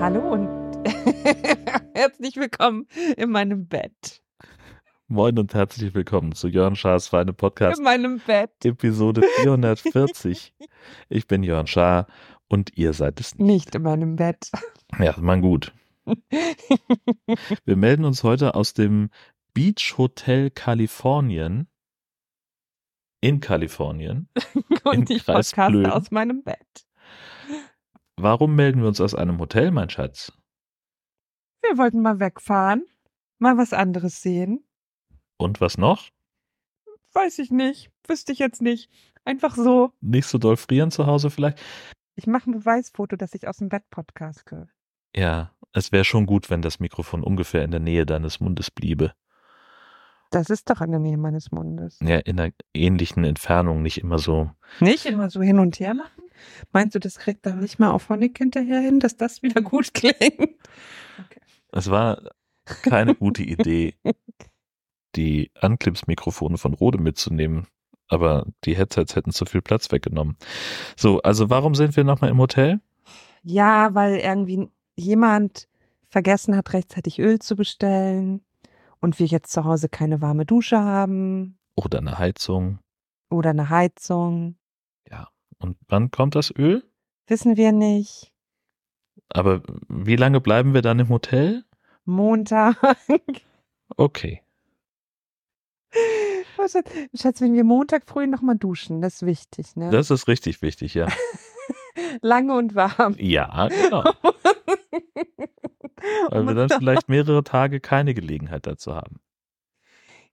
Hallo 0.00 0.32
und 0.32 0.48
herzlich 1.94 2.36
willkommen 2.36 2.86
in 3.16 3.30
meinem 3.30 3.66
Bett. 3.66 4.22
Moin 5.12 5.38
und 5.38 5.54
herzlich 5.54 5.92
willkommen 5.92 6.32
zu 6.32 6.48
Jörn 6.48 6.76
Schaas 6.76 7.08
Feine 7.08 7.32
Podcast. 7.32 7.78
In 7.78 7.84
meinem 7.84 8.20
Bett. 8.20 8.50
Episode 8.64 9.22
440. 9.42 10.54
ich 11.08 11.26
bin 11.26 11.42
Jörn 11.42 11.66
Schaar 11.66 12.06
und 12.48 12.78
ihr 12.78 12.92
seid 12.92 13.20
es 13.20 13.36
nicht. 13.36 13.46
Nicht 13.46 13.74
in 13.74 13.82
meinem 13.82 14.16
Bett. 14.16 14.50
Ja, 14.98 15.14
man 15.18 15.40
gut. 15.40 15.72
Wir 17.64 17.76
melden 17.76 18.04
uns 18.04 18.22
heute 18.22 18.54
aus 18.54 18.72
dem 18.72 19.10
Beach 19.52 19.94
Hotel 19.98 20.50
Kalifornien 20.50 21.68
in 23.20 23.40
Kalifornien. 23.40 24.28
und 24.84 25.10
ich 25.10 25.24
Kreis 25.24 25.52
podcaste 25.52 25.94
aus 25.94 26.10
meinem 26.10 26.42
Bett. 26.42 26.86
Warum 28.16 28.54
melden 28.54 28.80
wir 28.80 28.88
uns 28.88 29.00
aus 29.00 29.14
einem 29.14 29.38
Hotel, 29.38 29.70
mein 29.70 29.90
Schatz? 29.90 30.32
Wir 31.62 31.76
wollten 31.78 32.00
mal 32.00 32.20
wegfahren, 32.20 32.84
mal 33.38 33.56
was 33.56 33.72
anderes 33.72 34.22
sehen. 34.22 34.64
Und 35.36 35.60
was 35.60 35.78
noch? 35.78 36.10
Weiß 37.12 37.38
ich 37.38 37.50
nicht, 37.50 37.90
wüsste 38.06 38.32
ich 38.32 38.38
jetzt 38.38 38.62
nicht. 38.62 38.90
Einfach 39.24 39.54
so. 39.54 39.92
Nicht 40.00 40.26
so 40.26 40.38
doll 40.38 40.56
frieren 40.56 40.90
zu 40.90 41.06
Hause 41.06 41.30
vielleicht? 41.30 41.60
Ich 42.14 42.26
mache 42.26 42.50
ein 42.50 42.58
Beweisfoto, 42.58 43.16
dass 43.16 43.34
ich 43.34 43.48
aus 43.48 43.58
dem 43.58 43.68
Bett 43.68 43.88
podcaste. 43.90 44.68
Ja, 45.14 45.52
es 45.72 45.92
wäre 45.92 46.04
schon 46.04 46.26
gut, 46.26 46.50
wenn 46.50 46.62
das 46.62 46.80
Mikrofon 46.80 47.22
ungefähr 47.22 47.64
in 47.64 47.70
der 47.70 47.80
Nähe 47.80 48.06
deines 48.06 48.40
Mundes 48.40 48.70
bliebe. 48.70 49.12
Das 50.30 50.48
ist 50.48 50.70
doch 50.70 50.80
in 50.80 50.92
der 50.92 51.00
Nähe 51.00 51.18
meines 51.18 51.50
Mundes. 51.50 51.98
Ja, 52.02 52.18
in 52.18 52.38
einer 52.38 52.52
ähnlichen 52.72 53.24
Entfernung, 53.24 53.82
nicht 53.82 53.98
immer 53.98 54.18
so. 54.18 54.50
Nicht 54.78 55.04
immer 55.06 55.28
so 55.28 55.42
hin 55.42 55.58
und 55.58 55.80
her 55.80 55.94
machen? 55.94 56.22
Meinst 56.72 56.94
du, 56.94 57.00
das 57.00 57.18
kriegt 57.18 57.44
dann 57.44 57.58
nicht 57.58 57.80
mal 57.80 57.90
auf 57.90 58.08
Honig 58.08 58.38
hinterher 58.38 58.80
hin, 58.80 59.00
dass 59.00 59.16
das 59.16 59.42
wieder 59.42 59.60
gut 59.60 59.92
klingt? 59.94 60.56
Es 61.72 61.90
war 61.90 62.22
keine 62.64 63.14
gute 63.16 63.42
Idee, 63.42 63.94
die 65.16 65.50
Anklips-Mikrofone 65.60 66.58
von 66.58 66.74
Rode 66.74 66.98
mitzunehmen. 66.98 67.66
Aber 68.08 68.46
die 68.64 68.76
Headsets 68.76 69.14
hätten 69.14 69.32
zu 69.32 69.44
viel 69.44 69.62
Platz 69.62 69.90
weggenommen. 69.92 70.36
So, 70.96 71.20
also 71.22 71.50
warum 71.50 71.74
sind 71.74 71.96
wir 71.96 72.04
nochmal 72.04 72.30
im 72.30 72.38
Hotel? 72.38 72.80
Ja, 73.42 73.94
weil 73.94 74.16
irgendwie 74.16 74.68
jemand 74.96 75.68
vergessen 76.08 76.56
hat, 76.56 76.72
rechtzeitig 76.72 77.20
Öl 77.20 77.38
zu 77.38 77.54
bestellen 77.54 78.42
und 79.00 79.18
wir 79.18 79.26
jetzt 79.26 79.52
zu 79.52 79.64
Hause 79.64 79.88
keine 79.88 80.20
warme 80.20 80.46
Dusche 80.46 80.78
haben 80.78 81.58
Oder 81.74 81.98
eine 81.98 82.18
Heizung. 82.18 82.78
oder 83.30 83.50
eine 83.50 83.68
Heizung. 83.70 84.56
Und 85.62 85.76
wann 85.88 86.10
kommt 86.10 86.34
das 86.36 86.50
Öl? 86.56 86.82
Wissen 87.26 87.58
wir 87.58 87.70
nicht. 87.72 88.32
Aber 89.28 89.62
wie 89.88 90.16
lange 90.16 90.40
bleiben 90.40 90.72
wir 90.72 90.80
dann 90.82 90.98
im 90.98 91.10
Hotel? 91.10 91.64
Montag. 92.06 92.76
Okay. 93.96 94.42
Schatz, 97.14 97.40
wenn 97.40 97.52
wir 97.54 97.64
Montag 97.64 98.04
früh 98.06 98.26
nochmal 98.26 98.56
duschen, 98.56 99.02
das 99.02 99.16
ist 99.16 99.26
wichtig, 99.26 99.76
ne? 99.76 99.90
Das 99.90 100.10
ist 100.10 100.28
richtig 100.28 100.62
wichtig, 100.62 100.94
ja. 100.94 101.06
Lange 102.22 102.56
und 102.56 102.74
warm. 102.74 103.14
Ja, 103.18 103.68
genau. 103.68 104.04
Weil 106.30 106.46
wir 106.46 106.54
dann 106.54 106.68
vielleicht 106.68 107.08
mehrere 107.08 107.42
Tage 107.42 107.80
keine 107.80 108.14
Gelegenheit 108.14 108.66
dazu 108.66 108.94
haben. 108.94 109.20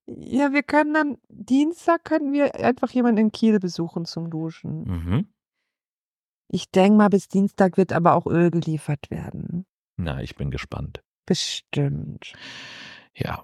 Ja, 0.05 0.53
wir 0.53 0.63
können 0.63 0.93
dann, 0.93 1.17
Dienstag 1.27 2.05
können 2.05 2.31
wir 2.31 2.55
einfach 2.55 2.91
jemanden 2.91 3.19
in 3.19 3.31
Kiel 3.31 3.59
besuchen 3.59 4.05
zum 4.05 4.29
Duschen. 4.29 4.83
Mhm. 4.83 5.27
Ich 6.49 6.71
denke 6.71 6.97
mal, 6.97 7.09
bis 7.09 7.27
Dienstag 7.27 7.77
wird 7.77 7.91
aber 7.91 8.13
auch 8.13 8.25
Öl 8.25 8.51
geliefert 8.51 9.09
werden. 9.09 9.65
Na, 9.97 10.21
ich 10.21 10.35
bin 10.35 10.49
gespannt. 10.51 11.03
Bestimmt. 11.25 12.33
Ja. 13.13 13.43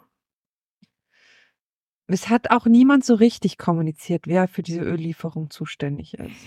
Es 2.08 2.30
hat 2.30 2.52
auch 2.52 2.66
niemand 2.66 3.03
so 3.03 3.16
richtig 3.16 3.58
kommuniziert, 3.58 4.28
wer 4.28 4.47
für 4.47 4.62
diese 4.62 4.81
Öllieferung 4.81 5.50
zuständig 5.50 6.14
ist. 6.14 6.46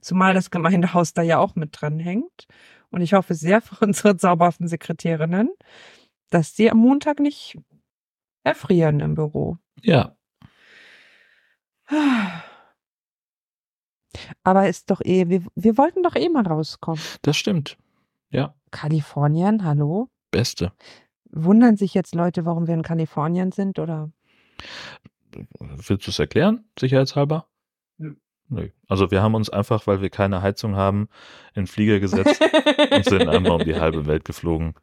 Zumal 0.00 0.34
das 0.34 0.50
Gemeindehaus 0.50 1.14
da 1.14 1.22
ja 1.22 1.38
auch 1.38 1.56
mit 1.56 1.80
dran 1.80 1.98
hängt. 1.98 2.46
Und 2.92 3.00
ich 3.00 3.14
hoffe 3.14 3.34
sehr 3.34 3.60
für 3.60 3.84
unsere 3.84 4.16
zauberhaften 4.16 4.68
Sekretärinnen, 4.68 5.50
dass 6.30 6.54
sie 6.54 6.70
am 6.70 6.78
Montag 6.78 7.18
nicht 7.18 7.58
erfrieren 8.44 9.00
im 9.00 9.14
Büro. 9.14 9.58
Ja. 9.80 10.16
Aber 14.44 14.68
ist 14.68 14.90
doch 14.90 15.00
eh, 15.00 15.28
wir, 15.28 15.42
wir 15.54 15.78
wollten 15.78 16.02
doch 16.02 16.14
eh 16.14 16.28
mal 16.28 16.46
rauskommen. 16.46 17.02
Das 17.22 17.36
stimmt. 17.36 17.78
Ja. 18.30 18.54
Kalifornien, 18.70 19.64
hallo? 19.64 20.08
Beste. 20.30 20.72
Wundern 21.30 21.76
sich 21.76 21.94
jetzt 21.94 22.14
Leute, 22.14 22.44
warum 22.44 22.66
wir 22.66 22.74
in 22.74 22.82
Kalifornien 22.82 23.52
sind 23.52 23.78
oder? 23.78 24.12
Willst 25.58 26.06
du 26.06 26.10
es 26.10 26.18
erklären, 26.18 26.64
sicherheitshalber? 26.78 27.46
Nö. 28.48 28.68
Also 28.88 29.10
wir 29.10 29.22
haben 29.22 29.34
uns 29.34 29.48
einfach, 29.48 29.86
weil 29.86 30.02
wir 30.02 30.10
keine 30.10 30.42
Heizung 30.42 30.76
haben, 30.76 31.08
in 31.54 31.62
den 31.62 31.66
Flieger 31.66 32.00
gesetzt 32.00 32.40
und 32.90 33.04
sind 33.04 33.28
einmal 33.28 33.52
um 33.52 33.64
die 33.64 33.76
halbe 33.80 34.06
Welt 34.06 34.24
geflogen. 34.24 34.74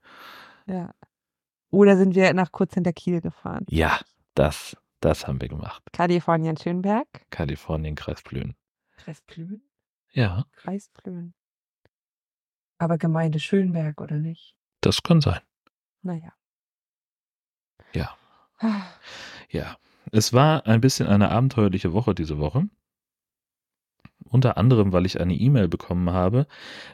ja. 0.66 0.94
Oder 1.72 1.98
sind 1.98 2.16
wir 2.16 2.34
nach 2.34 2.52
kurz 2.52 2.74
hinter 2.74 2.94
Kiel 2.94 3.22
gefahren? 3.22 3.64
Ja, 3.70 4.00
das, 4.34 4.76
das 5.02 5.28
haben 5.28 5.40
wir 5.40 5.50
gemacht. 5.50 5.84
Kalifornien, 5.92 6.58
Schönberg, 6.58 7.06
Kalifornien, 7.30 7.94
Kreis 7.94 8.24
Plön. 8.24 8.56
Kreis 8.98 9.22
Plön, 9.22 9.62
Ja, 10.12 10.46
Kreis 10.56 10.90
Plön. 10.90 11.36
Aber 12.80 12.98
Gemeinde 12.98 13.40
Schönberg, 13.40 14.02
oder 14.02 14.16
nicht? 14.16 14.56
das 14.82 15.04
kann 15.04 15.22
sein. 15.22 15.42
Naja. 16.02 16.34
Ja. 17.94 18.18
Ja. 19.52 19.78
Es 20.12 20.34
war 20.34 20.66
ein 20.66 20.82
bisschen 20.82 21.08
eine 21.08 21.30
abenteuerliche 21.30 21.94
Woche 21.94 22.16
diese 22.16 22.40
Woche. 22.40 22.68
Unter 24.26 24.58
anderem, 24.58 24.92
weil 24.92 25.06
ich 25.06 25.20
eine 25.20 25.36
E-Mail 25.36 25.68
bekommen 25.68 26.12
habe, 26.12 26.46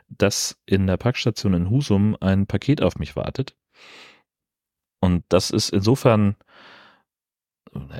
dass 0.08 0.62
in 0.66 0.88
der 0.88 0.98
Packstation 0.98 1.54
in 1.54 1.70
Husum 1.70 2.16
ein 2.22 2.48
Paket 2.48 2.82
auf 2.82 2.98
mich 2.98 3.16
wartet. 3.16 3.56
Und 5.00 5.24
das 5.30 5.52
ist 5.52 5.70
insofern, 5.70 6.36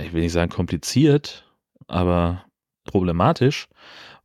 ich 0.02 0.14
will 0.14 0.22
nicht 0.22 0.32
sagen 0.32 0.52
kompliziert, 0.52 1.52
aber 1.88 2.46
problematisch, 2.86 3.68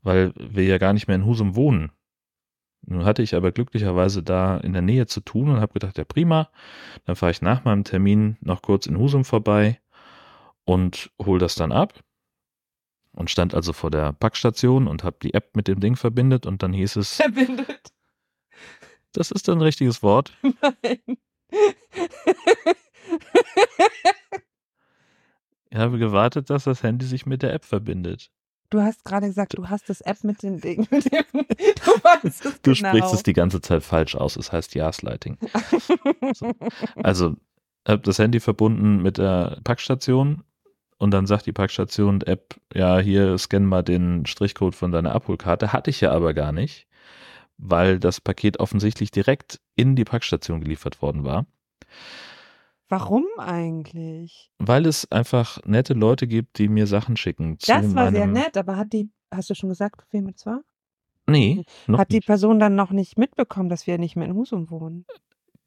weil 0.02 0.32
wir 0.36 0.64
ja 0.64 0.78
gar 0.78 0.92
nicht 0.92 1.08
mehr 1.08 1.16
in 1.16 1.26
Husum 1.26 1.56
wohnen. 1.56 1.92
Nun 2.86 3.04
hatte 3.04 3.22
ich 3.22 3.34
aber 3.34 3.52
glücklicherweise 3.52 4.22
da 4.22 4.56
in 4.58 4.72
der 4.72 4.82
Nähe 4.82 5.06
zu 5.06 5.20
tun 5.20 5.50
und 5.50 5.60
habe 5.60 5.74
gedacht, 5.74 5.98
ja 5.98 6.04
prima, 6.04 6.48
dann 7.04 7.16
fahre 7.16 7.32
ich 7.32 7.42
nach 7.42 7.64
meinem 7.64 7.84
Termin 7.84 8.36
noch 8.40 8.62
kurz 8.62 8.86
in 8.86 8.98
Husum 8.98 9.24
vorbei 9.24 9.80
und 10.64 11.10
hol 11.20 11.38
das 11.38 11.54
dann 11.54 11.72
ab. 11.72 12.02
Und 13.12 13.30
stand 13.30 13.54
also 13.54 13.72
vor 13.72 13.90
der 13.90 14.12
Packstation 14.12 14.86
und 14.86 15.02
habe 15.02 15.16
die 15.22 15.34
App 15.34 15.56
mit 15.56 15.68
dem 15.68 15.80
Ding 15.80 15.96
verbindet 15.96 16.46
und 16.46 16.62
dann 16.62 16.72
hieß 16.72 16.96
es, 16.96 17.16
Verbindet. 17.16 17.92
das 19.12 19.30
ist 19.30 19.48
ein 19.48 19.60
richtiges 19.60 20.02
Wort. 20.02 20.32
Nein. 20.42 21.18
Ich 25.70 25.78
habe 25.78 25.98
gewartet, 25.98 26.50
dass 26.50 26.64
das 26.64 26.82
Handy 26.82 27.06
sich 27.06 27.26
mit 27.26 27.42
der 27.42 27.52
App 27.54 27.64
verbindet. 27.64 28.30
Du 28.70 28.80
hast 28.80 29.04
gerade 29.04 29.26
gesagt, 29.26 29.58
du 29.58 29.68
hast 29.68 29.88
das 29.88 30.00
App 30.00 30.22
mit 30.22 30.42
den 30.42 30.60
Dingen. 30.60 30.86
Mit 30.90 31.12
dem, 31.12 31.24
du 31.32 31.90
weißt 32.02 32.24
es 32.46 32.60
Du 32.62 32.72
genau. 32.72 32.88
sprichst 32.88 33.14
es 33.14 33.22
die 33.24 33.32
ganze 33.32 33.60
Zeit 33.60 33.82
falsch 33.82 34.14
aus. 34.14 34.36
Es 34.36 34.52
heißt 34.52 34.72
Gaslighting. 34.72 35.38
So. 36.34 36.52
Also, 37.02 37.36
habe 37.86 38.02
das 38.02 38.18
Handy 38.20 38.38
verbunden 38.38 39.02
mit 39.02 39.18
der 39.18 39.60
Packstation 39.64 40.44
und 41.00 41.12
dann 41.12 41.26
sagt 41.26 41.46
die 41.46 41.52
Packstation 41.52 42.20
App, 42.20 42.60
ja, 42.74 42.98
hier 42.98 43.38
scan 43.38 43.64
mal 43.64 43.82
den 43.82 44.26
Strichcode 44.26 44.74
von 44.74 44.92
deiner 44.92 45.12
Abholkarte. 45.12 45.72
Hatte 45.72 45.88
ich 45.88 46.02
ja 46.02 46.12
aber 46.12 46.34
gar 46.34 46.52
nicht, 46.52 46.86
weil 47.56 47.98
das 47.98 48.20
Paket 48.20 48.60
offensichtlich 48.60 49.10
direkt 49.10 49.60
in 49.76 49.96
die 49.96 50.04
Packstation 50.04 50.60
geliefert 50.60 51.00
worden 51.00 51.24
war. 51.24 51.46
Warum 52.90 53.24
eigentlich? 53.38 54.50
Weil 54.58 54.84
es 54.84 55.10
einfach 55.10 55.58
nette 55.64 55.94
Leute 55.94 56.26
gibt, 56.26 56.58
die 56.58 56.68
mir 56.68 56.86
Sachen 56.86 57.16
schicken. 57.16 57.56
Das 57.66 57.94
war 57.94 58.10
sehr 58.10 58.26
nett, 58.26 58.58
aber 58.58 58.76
hat 58.76 58.92
die, 58.92 59.08
hast 59.30 59.48
du 59.48 59.54
schon 59.54 59.70
gesagt, 59.70 60.02
wem 60.10 60.28
es 60.28 60.44
war? 60.44 60.60
Nee, 61.26 61.64
Hat 61.92 62.10
die 62.10 62.16
nicht. 62.16 62.26
Person 62.26 62.58
dann 62.58 62.74
noch 62.74 62.90
nicht 62.90 63.16
mitbekommen, 63.16 63.70
dass 63.70 63.86
wir 63.86 63.96
nicht 63.96 64.16
mehr 64.16 64.26
in 64.26 64.34
Husum 64.34 64.68
wohnen? 64.68 65.06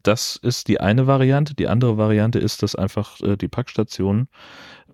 Das 0.03 0.35
ist 0.35 0.67
die 0.67 0.81
eine 0.81 1.07
Variante. 1.07 1.55
Die 1.55 1.69
andere 1.69 1.97
Variante 1.97 2.37
ist, 2.37 2.61
dass 2.61 2.75
einfach 2.75 3.19
äh, 3.21 3.37
die 3.37 3.47
Packstation 3.47 4.27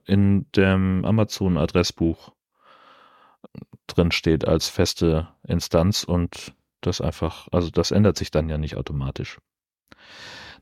in 0.09 0.45
dem 0.56 1.06
Amazon-Adressbuch 1.06 2.31
drin 3.88 4.11
steht 4.11 4.47
als 4.47 4.67
feste 4.67 5.27
Instanz 5.47 6.03
und 6.03 6.53
das 6.81 7.01
einfach, 7.01 7.47
also 7.51 7.69
das 7.69 7.91
ändert 7.91 8.17
sich 8.17 8.31
dann 8.31 8.50
ja 8.50 8.57
nicht 8.57 8.75
automatisch. 8.75 9.38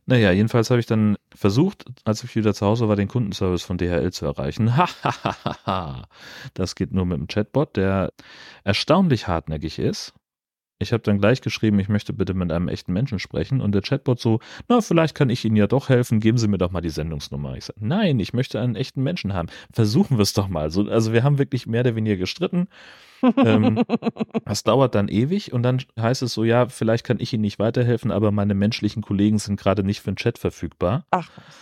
Naja, 0.06 0.32
jedenfalls 0.32 0.70
habe 0.70 0.80
ich 0.80 0.86
dann 0.86 1.18
versucht, 1.36 1.86
als 2.06 2.24
ich 2.24 2.36
wieder 2.36 2.54
zu 2.54 2.66
Hause 2.66 2.88
war, 2.88 2.96
den 2.96 3.10
Kundenservice 3.10 3.64
von 3.64 3.78
DHL 3.78 4.12
zu 4.14 4.26
erreichen. 4.26 4.78
Hahaha. 5.04 6.08
das 6.54 6.76
geht 6.76 6.94
nur 6.94 7.06
mit 7.06 7.18
dem 7.18 7.28
Chatbot, 7.28 7.76
der 7.76 8.14
erstaunlich 8.64 9.28
hartnäckig 9.28 9.80
ist. 9.80 10.14
Ich 10.80 10.94
habe 10.94 11.02
dann 11.02 11.20
gleich 11.20 11.42
geschrieben, 11.42 11.80
ich 11.80 11.90
möchte 11.90 12.14
bitte 12.14 12.34
mit 12.34 12.52
einem 12.52 12.68
echten 12.68 12.94
Menschen 12.94 13.20
sprechen 13.20 13.62
und 13.62 13.72
der 13.74 13.82
Chatbot 13.82 14.20
so, 14.20 14.40
na, 14.68 14.82
vielleicht 14.82 15.16
kann 15.16 15.30
ich 15.30 15.44
Ihnen 15.44 15.56
ja 15.56 15.68
doch 15.68 15.90
helfen, 15.90 16.20
geben 16.20 16.38
Sie 16.38 16.48
mir 16.48 16.58
doch 16.60 16.72
mal 16.72 16.82
die 16.82 16.90
Sendungsnummer. 16.90 17.58
Ich 17.58 17.66
sage, 17.66 17.80
nein, 17.82 18.20
ich 18.20 18.34
möchte 18.34 18.60
einen 18.60 18.76
echten 18.76 19.02
Menschen 19.02 19.34
haben. 19.34 19.50
Versuchen 19.72 20.18
wir 20.18 20.24
es 20.24 20.34
doch 20.34 20.48
mal. 20.48 20.70
So, 20.70 20.84
also 20.88 21.14
wir 21.14 21.24
haben 21.24 21.40
wirklich 21.40 21.66
mehr 21.66 21.82
oder 21.82 21.96
weniger 21.96 22.18
gestritten. 22.18 22.68
ähm, 23.38 23.84
das 24.46 24.64
dauert 24.64 24.94
dann 24.94 25.08
ewig 25.08 25.52
und 25.52 25.64
dann 25.64 25.82
heißt 26.00 26.22
es 26.22 26.34
so, 26.34 26.44
ja, 26.44 26.70
vielleicht 26.70 27.06
kann 27.06 27.20
ich 27.20 27.34
Ihnen 27.34 27.42
nicht 27.42 27.58
weiterhelfen, 27.58 28.12
aber 28.12 28.32
meine 28.32 28.54
menschlichen 28.54 29.02
Kollegen 29.02 29.40
sind 29.40 29.60
gerade 29.60 29.84
nicht 29.84 30.02
für 30.02 30.12
den 30.12 30.18
Chat 30.18 30.38
verfügbar. 30.38 31.06
Ach 31.12 31.30
was. 31.36 31.56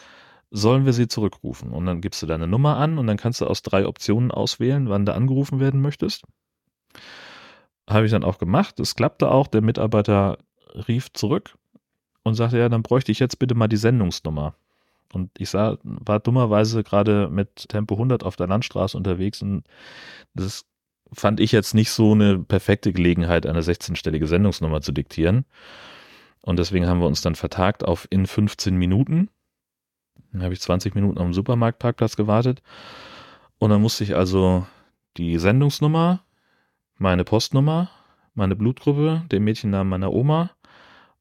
Sollen 0.51 0.85
wir 0.85 0.93
sie 0.93 1.07
zurückrufen? 1.07 1.71
Und 1.71 1.85
dann 1.85 2.01
gibst 2.01 2.21
du 2.21 2.27
deine 2.27 2.47
Nummer 2.47 2.77
an 2.77 2.97
und 2.97 3.07
dann 3.07 3.17
kannst 3.17 3.41
du 3.41 3.45
aus 3.45 3.61
drei 3.61 3.85
Optionen 3.87 4.31
auswählen, 4.31 4.87
wann 4.89 5.05
du 5.05 5.13
angerufen 5.13 5.59
werden 5.59 5.81
möchtest. 5.81 6.23
Habe 7.89 8.05
ich 8.05 8.11
dann 8.11 8.23
auch 8.23 8.37
gemacht. 8.37 8.79
Es 8.79 8.95
klappte 8.95 9.29
auch. 9.29 9.47
Der 9.47 9.61
Mitarbeiter 9.61 10.37
rief 10.87 11.13
zurück 11.13 11.57
und 12.23 12.33
sagte, 12.33 12.57
ja, 12.57 12.69
dann 12.69 12.83
bräuchte 12.83 13.11
ich 13.11 13.19
jetzt 13.19 13.37
bitte 13.37 13.55
mal 13.55 13.67
die 13.67 13.77
Sendungsnummer. 13.77 14.55
Und 15.13 15.29
ich 15.37 15.49
sah, 15.49 15.77
war 15.83 16.19
dummerweise 16.19 16.83
gerade 16.83 17.29
mit 17.29 17.69
Tempo 17.69 17.95
100 17.95 18.23
auf 18.23 18.35
der 18.35 18.47
Landstraße 18.47 18.97
unterwegs 18.97 19.41
und 19.41 19.63
das 20.33 20.65
fand 21.13 21.39
ich 21.39 21.51
jetzt 21.51 21.73
nicht 21.73 21.91
so 21.91 22.11
eine 22.11 22.39
perfekte 22.39 22.91
Gelegenheit, 22.91 23.45
eine 23.45 23.61
16-stellige 23.61 24.27
Sendungsnummer 24.27 24.81
zu 24.81 24.91
diktieren. 24.91 25.45
Und 26.41 26.59
deswegen 26.59 26.87
haben 26.87 26.99
wir 26.99 27.07
uns 27.07 27.21
dann 27.21 27.35
vertagt 27.35 27.85
auf 27.85 28.07
in 28.09 28.25
15 28.25 28.75
Minuten. 28.75 29.29
Dann 30.31 30.43
habe 30.43 30.53
ich 30.53 30.61
20 30.61 30.95
Minuten 30.95 31.19
am 31.19 31.33
Supermarktparkplatz 31.33 32.17
gewartet. 32.17 32.61
Und 33.57 33.69
dann 33.69 33.81
musste 33.81 34.03
ich 34.03 34.15
also 34.15 34.67
die 35.15 35.37
Sendungsnummer, 35.37 36.24
meine 36.97 37.23
Postnummer, 37.23 37.89
meine 38.33 38.55
Blutgruppe, 38.55 39.23
den 39.31 39.43
Mädchennamen 39.43 39.89
meiner 39.89 40.11
Oma, 40.11 40.51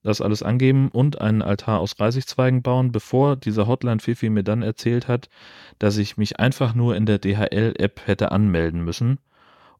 das 0.02 0.20
alles 0.20 0.42
angeben 0.42 0.90
und 0.90 1.20
einen 1.20 1.42
Altar 1.42 1.80
aus 1.80 1.98
Reisigzweigen 1.98 2.62
bauen, 2.62 2.92
bevor 2.92 3.36
dieser 3.36 3.66
Hotline-Fifi 3.66 4.28
mir 4.28 4.44
dann 4.44 4.62
erzählt 4.62 5.08
hat, 5.08 5.30
dass 5.78 5.96
ich 5.96 6.16
mich 6.16 6.38
einfach 6.38 6.74
nur 6.74 6.94
in 6.94 7.06
der 7.06 7.18
DHL-App 7.18 8.06
hätte 8.06 8.30
anmelden 8.30 8.84
müssen, 8.84 9.18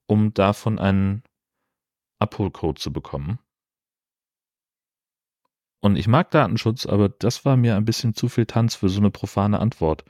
um 0.07 0.33
davon 0.33 0.79
einen 0.79 1.23
Abholcode 2.19 2.79
zu 2.79 2.93
bekommen. 2.93 3.39
Und 5.81 5.97
ich 5.97 6.09
mag 6.09 6.31
Datenschutz, 6.31 6.87
aber 6.87 7.11
das 7.11 7.45
war 7.45 7.59
mir 7.59 7.77
ein 7.77 7.85
bisschen 7.85 8.15
zu 8.15 8.31
viel 8.31 8.47
Tanz 8.47 8.75
für 8.75 8.89
so 8.89 9.01
eine 9.01 9.11
profane 9.11 9.59
Antwort. 9.61 10.05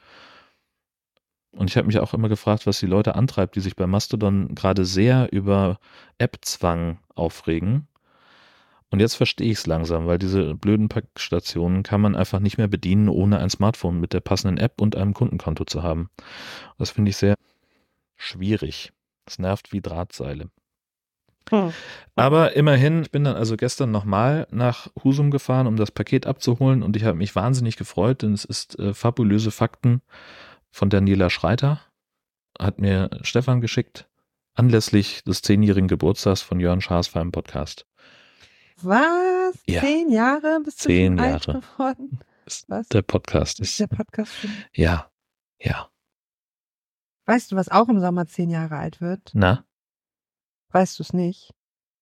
Und 1.57 1.71
ich 1.71 1.77
habe 1.77 1.87
mich 1.87 1.99
auch 1.99 2.15
immer 2.15 2.29
gefragt, 2.29 2.67
was 2.67 2.81
die 2.81 2.87
Leute 2.87 3.15
antreibt, 3.15 3.57
die 3.57 3.61
sich 3.61 3.77
bei 3.77 3.87
Mastodon 3.87 4.55
gerade 4.55 4.85
sehr 4.85 5.33
über 5.33 5.79
App-Zwang 6.19 6.99
aufregen. 7.15 7.87
Und 8.91 9.01
jetzt 9.01 9.15
verstehe 9.15 9.51
ich 9.51 9.59
es 9.59 9.67
langsam, 9.67 10.07
weil 10.07 10.19
diese 10.19 10.55
blöden 10.55 10.89
Packstationen 10.89 11.83
kann 11.83 12.01
man 12.01 12.15
einfach 12.15 12.39
nicht 12.39 12.59
mehr 12.59 12.69
bedienen, 12.69 13.09
ohne 13.09 13.39
ein 13.39 13.51
Smartphone 13.51 14.01
mit 14.01 14.13
der 14.13 14.21
passenden 14.21 14.59
App 14.59 14.81
und 14.81 14.95
einem 14.95 15.15
Kundenkonto 15.15 15.65
zu 15.65 15.83
haben. 15.83 16.11
Das 16.79 16.91
finde 16.91 17.11
ich 17.11 17.17
sehr 17.17 17.35
schwierig. 18.17 18.93
Es 19.27 19.39
nervt 19.39 19.73
wie 19.73 19.81
Drahtseile. 19.81 20.51
Hm. 21.51 21.73
Aber 22.15 22.55
immerhin, 22.55 23.03
ich 23.03 23.11
bin 23.11 23.25
dann 23.25 23.37
also 23.37 23.57
gestern 23.57 23.91
nochmal 23.91 24.47
nach 24.51 24.89
Husum 25.03 25.31
gefahren, 25.31 25.67
um 25.67 25.77
das 25.77 25.91
Paket 25.91 26.27
abzuholen 26.27 26.83
und 26.83 26.97
ich 26.97 27.05
habe 27.05 27.19
mich 27.19 27.35
wahnsinnig 27.35 27.77
gefreut, 27.77 28.23
denn 28.23 28.33
es 28.33 28.45
ist 28.45 28.79
äh, 28.79 28.95
fabulöse 28.95 29.51
Fakten 29.51 30.03
von 30.75 30.91
Daniela 30.91 31.31
Schreiter, 31.31 31.81
hat 32.59 32.81
mir 32.81 33.09
Stefan 33.23 33.61
geschickt, 33.61 34.11
anlässlich 34.55 35.23
des 35.23 35.41
zehnjährigen 35.41 35.87
Geburtstags 35.87 36.43
von 36.43 36.59
Jörn 36.59 36.81
Schaas 36.81 37.07
für 37.07 37.21
einen 37.21 37.31
Podcast. 37.31 37.87
Was? 38.83 39.55
Ja. 39.67 39.81
Zehn 39.81 40.11
Jahre 40.11 40.61
bist 40.65 40.85
du 40.85 40.89
Zehn 40.89 41.17
Jahre. 41.17 41.33
alt 41.33 41.47
geworden? 41.47 42.19
Was? 42.67 42.89
Der 42.89 43.03
Podcast 43.03 43.61
ist. 43.61 43.79
der 43.79 43.87
Podcast 43.87 44.33
schon? 44.35 44.51
Ja, 44.73 45.13
ja. 45.61 45.89
Weißt 47.27 47.53
du, 47.53 47.57
was 47.57 47.69
auch 47.69 47.89
im 47.89 48.01
Sommer 48.01 48.27
zehn 48.27 48.51
Jahre 48.51 48.77
alt 48.77 49.01
wird? 49.01 49.31
Na? 49.33 49.65
Weißt 50.73 50.99
du 50.99 51.05
es 51.05 51.13
nicht? 51.13 51.55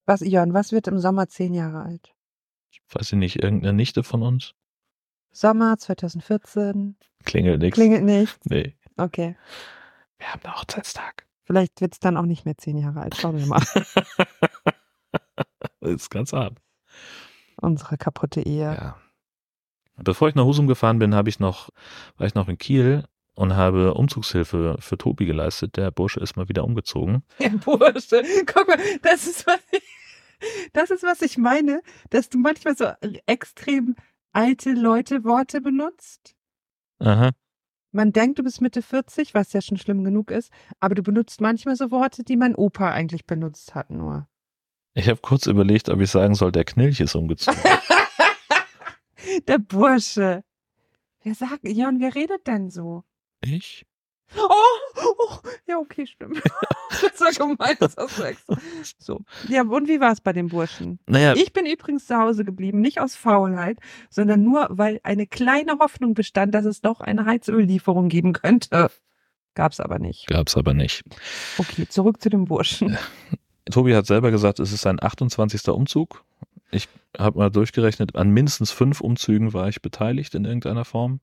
Was, 0.07 0.21
Jörn, 0.21 0.55
was 0.55 0.73
wird 0.73 0.89
im 0.89 0.99
Sommer 0.99 1.29
zehn 1.29 1.53
Jahre 1.53 1.83
alt? 1.83 2.15
Weiß 2.89 3.13
ich 3.13 3.19
nicht, 3.19 3.37
irgendeine 3.37 3.75
Nichte 3.75 4.03
von 4.03 4.23
uns? 4.23 4.55
Sommer 5.33 5.79
2014. 5.79 6.97
Klingelt 7.25 7.61
nichts. 7.61 7.75
Klingelt 7.75 8.05
nicht. 8.05 8.39
Nee. 8.45 8.77
Okay. 8.97 9.37
Wir 10.19 10.33
haben 10.33 10.43
einen 10.45 10.55
Hochzeitstag. 10.55 11.27
Vielleicht 11.45 11.81
wird 11.81 11.95
es 11.95 12.01
dann 12.01 12.17
auch 12.17 12.27
nicht 12.27 12.45
mehr 12.45 12.57
zehn 12.57 12.79
Jahre 12.79 13.01
alt. 13.01 13.17
Schauen 13.17 13.39
wir 13.39 13.47
mal. 13.47 13.63
das 13.63 13.97
ist 15.81 16.11
ganz 16.11 16.33
hart. 16.33 16.59
Unsere 17.61 17.97
kaputte 17.97 18.41
Ehe. 18.43 18.75
Ja. 18.75 18.97
Bevor 19.97 20.29
ich 20.29 20.35
nach 20.35 20.45
Husum 20.45 20.67
gefahren 20.67 20.99
bin, 20.99 21.15
habe 21.15 21.29
ich 21.29 21.41
noch, 21.41 21.71
war 22.17 22.27
ich 22.27 22.35
noch 22.35 22.49
in 22.49 22.59
Kiel 22.59 23.05
und 23.35 23.57
habe 23.57 23.95
Umzugshilfe 23.95 24.77
für 24.79 24.99
Tobi 24.99 25.27
geleistet. 25.27 25.77
Der 25.77 25.91
Bursche 25.91 26.21
ist 26.21 26.37
mal 26.37 26.49
wieder 26.49 26.65
umgezogen. 26.65 27.23
Der 27.39 27.51
Bursche. 27.51 28.23
Guck 28.47 28.69
mal, 28.69 28.79
das 29.03 29.27
ist 29.27 29.47
was 29.47 29.61
ich, 29.71 29.83
das 30.73 30.91
ist 30.91 31.03
was 31.03 31.23
ich 31.23 31.39
meine, 31.39 31.83
dass 32.11 32.29
du 32.29 32.39
manchmal 32.39 32.77
so 32.77 32.91
extrem 33.27 33.97
alte 34.33 34.73
Leute 34.73 35.25
Worte 35.25 35.61
benutzt. 35.61 36.35
Aha. 36.99 37.33
Man 37.93 38.13
denkt, 38.13 38.39
du 38.39 38.43
bist 38.43 38.61
Mitte 38.63 38.81
40, 38.81 39.35
was 39.35 39.53
ja 39.53 39.61
schon 39.61 39.77
schlimm 39.77 40.03
genug 40.03 40.31
ist, 40.31 40.51
aber 40.81 40.95
du 40.95 41.03
benutzt 41.03 41.41
manchmal 41.41 41.77
so 41.77 41.91
Worte, 41.91 42.25
die 42.25 42.37
mein 42.37 42.55
Opa 42.55 42.91
eigentlich 42.91 43.27
benutzt 43.27 43.75
hat, 43.75 43.91
nur. 43.91 44.29
Ich 44.95 45.09
habe 45.09 45.21
kurz 45.21 45.47
überlegt, 45.47 45.89
ob 45.89 46.01
ich 46.01 46.11
sagen 46.11 46.35
soll, 46.35 46.53
der 46.53 46.65
Knilch 46.65 47.01
ist 47.01 47.15
umgezogen. 47.15 47.61
der 49.47 49.59
Bursche. 49.59 50.43
Wer 51.23 51.35
sagt, 51.35 51.69
Jan, 51.69 52.01
wer 52.01 52.15
redet 52.15 52.47
denn 52.47 52.71
so? 52.71 53.05
Ich? 53.43 53.87
Oh, 54.37 55.03
oh, 55.05 55.37
ja, 55.67 55.79
okay, 55.79 56.07
stimmt. 56.07 56.43
das 56.91 57.21
war 57.21 57.33
gemein, 57.33 57.77
das 57.79 57.97
hast 57.97 58.19
du 58.19 58.23
extra. 58.23 58.57
So. 58.99 59.21
Ja, 59.49 59.63
und 59.63 59.89
wie 59.89 60.01
war 60.01 60.13
es 60.13 60.21
bei 60.21 60.33
den 60.33 60.49
Burschen? 60.49 60.99
Naja. 61.07 61.35
Ich 61.35 61.53
bin 61.53 61.67
übrigens 61.67 62.07
zu 62.07 62.17
Hause 62.17 62.45
geblieben, 62.45 62.81
nicht 62.81 63.01
aus 63.01 63.15
Faulheit, 63.15 63.79
sondern 64.11 64.43
nur, 64.43 64.69
weil 64.71 65.01
eine 65.03 65.27
kleine 65.27 65.79
Hoffnung 65.79 66.15
bestand, 66.15 66.55
dass 66.55 66.65
es 66.65 66.81
doch 66.81 67.01
eine 67.01 67.27
Heizöllieferung 67.27 68.09
geben 68.09 68.33
könnte. 68.33 68.91
Gab's 69.55 69.81
aber 69.81 69.99
nicht. 69.99 70.27
Gab's 70.27 70.57
aber 70.57 70.73
nicht. 70.73 71.03
Okay, 71.59 71.87
zurück 71.89 72.23
zu 72.23 72.31
den 72.31 72.47
Burschen. 72.47 72.97
Tobi 73.71 73.95
hat 73.95 74.07
selber 74.07 74.31
gesagt, 74.31 74.61
es 74.61 74.73
ist 74.73 74.83
sein 74.83 75.03
28. 75.03 75.69
Umzug. 75.69 76.25
Ich 76.71 76.89
habe 77.19 77.39
mal 77.39 77.51
durchgerechnet, 77.51 78.17
an 78.17 78.31
mindestens 78.31 78.71
fünf 78.71 79.03
Umzügen 79.03 79.53
war 79.53 79.69
ich 79.69 79.83
beteiligt 79.83 80.35
in 80.35 80.47
irgendeiner 80.47 80.87
Form 80.87 81.21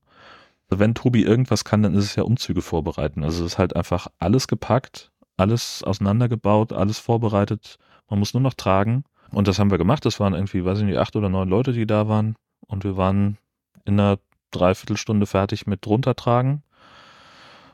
wenn 0.78 0.94
Tobi 0.94 1.22
irgendwas 1.22 1.64
kann, 1.64 1.82
dann 1.82 1.94
ist 1.94 2.04
es 2.04 2.16
ja 2.16 2.22
Umzüge 2.22 2.62
vorbereiten. 2.62 3.24
Also 3.24 3.44
es 3.44 3.52
ist 3.52 3.58
halt 3.58 3.74
einfach 3.74 4.06
alles 4.18 4.46
gepackt, 4.46 5.10
alles 5.36 5.82
auseinandergebaut, 5.82 6.72
alles 6.72 6.98
vorbereitet. 6.98 7.78
Man 8.08 8.18
muss 8.20 8.34
nur 8.34 8.40
noch 8.42 8.54
tragen. 8.54 9.04
Und 9.32 9.48
das 9.48 9.58
haben 9.58 9.70
wir 9.70 9.78
gemacht. 9.78 10.04
Das 10.04 10.20
waren 10.20 10.34
irgendwie, 10.34 10.64
weiß 10.64 10.78
ich 10.78 10.84
nicht, 10.84 10.98
acht 10.98 11.16
oder 11.16 11.28
neun 11.28 11.48
Leute, 11.48 11.72
die 11.72 11.86
da 11.86 12.08
waren. 12.08 12.36
Und 12.66 12.84
wir 12.84 12.96
waren 12.96 13.38
in 13.84 13.98
einer 13.98 14.18
Dreiviertelstunde 14.52 15.26
fertig 15.26 15.66
mit 15.66 15.86
runtertragen. 15.86 16.62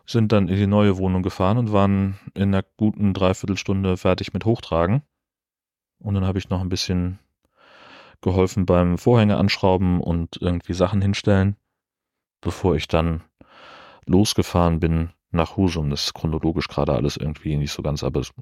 Sind 0.06 0.32
dann 0.32 0.48
in 0.48 0.56
die 0.56 0.66
neue 0.66 0.96
Wohnung 0.98 1.22
gefahren 1.22 1.58
und 1.58 1.72
waren 1.72 2.18
in 2.34 2.54
einer 2.54 2.64
guten 2.76 3.12
Dreiviertelstunde 3.12 3.96
fertig 3.96 4.32
mit 4.32 4.44
hochtragen. 4.44 5.02
Und 5.98 6.14
dann 6.14 6.24
habe 6.24 6.38
ich 6.38 6.48
noch 6.48 6.60
ein 6.60 6.68
bisschen 6.68 7.18
geholfen 8.20 8.64
beim 8.64 8.96
Vorhänge 8.96 9.36
anschrauben 9.36 10.00
und 10.00 10.38
irgendwie 10.40 10.72
Sachen 10.72 11.02
hinstellen 11.02 11.56
bevor 12.46 12.76
ich 12.76 12.86
dann 12.86 13.24
losgefahren 14.06 14.78
bin 14.78 15.10
nach 15.32 15.56
Husum. 15.56 15.90
Das 15.90 16.04
ist 16.04 16.14
chronologisch 16.14 16.68
gerade 16.68 16.92
alles 16.94 17.16
irgendwie 17.16 17.56
nicht 17.56 17.72
so 17.72 17.82
ganz, 17.82 18.04
aber 18.04 18.20
es 18.20 18.32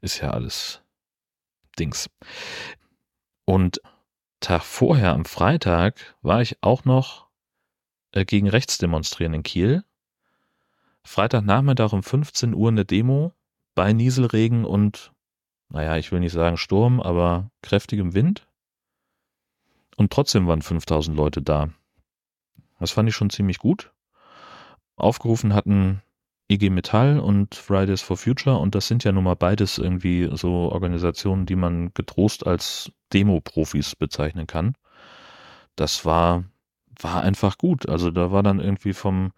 ist 0.00 0.22
ja 0.22 0.30
alles 0.30 0.80
Dings. 1.78 2.08
Und 3.44 3.82
Tag 4.40 4.62
vorher, 4.62 5.12
am 5.12 5.26
Freitag, 5.26 6.16
war 6.22 6.40
ich 6.40 6.56
auch 6.62 6.86
noch 6.86 7.26
äh, 8.12 8.24
gegen 8.24 8.48
rechts 8.48 8.78
demonstrieren 8.78 9.34
in 9.34 9.42
Kiel. 9.42 9.84
Freitagnachmittag 11.04 11.92
um 11.92 12.02
15 12.02 12.54
Uhr 12.54 12.70
eine 12.70 12.86
Demo 12.86 13.34
bei 13.74 13.92
Nieselregen 13.92 14.64
und, 14.64 15.12
naja, 15.68 15.98
ich 15.98 16.12
will 16.12 16.20
nicht 16.20 16.32
sagen 16.32 16.56
Sturm, 16.56 16.98
aber 16.98 17.50
kräftigem 17.60 18.14
Wind. 18.14 18.46
Und 19.98 20.10
trotzdem 20.14 20.46
waren 20.46 20.62
5000 20.62 21.14
Leute 21.14 21.42
da. 21.42 21.68
Das 22.80 22.90
fand 22.90 23.08
ich 23.08 23.14
schon 23.14 23.30
ziemlich 23.30 23.58
gut. 23.58 23.92
Aufgerufen 24.96 25.54
hatten 25.54 26.02
IG 26.50 26.70
Metall 26.70 27.20
und 27.20 27.54
Fridays 27.54 28.02
for 28.02 28.16
Future 28.16 28.58
und 28.58 28.74
das 28.74 28.88
sind 28.88 29.04
ja 29.04 29.12
nun 29.12 29.24
mal 29.24 29.36
beides 29.36 29.78
irgendwie 29.78 30.28
so 30.32 30.72
Organisationen, 30.72 31.46
die 31.46 31.56
man 31.56 31.94
getrost 31.94 32.46
als 32.46 32.90
Demo-Profis 33.12 33.94
bezeichnen 33.94 34.48
kann. 34.48 34.74
Das 35.76 36.04
war 36.04 36.44
war 37.02 37.22
einfach 37.22 37.58
gut. 37.58 37.88
Also 37.88 38.10
da 38.10 38.30
war 38.30 38.42
dann 38.42 38.60
irgendwie 38.60 38.92
vom 38.92 39.32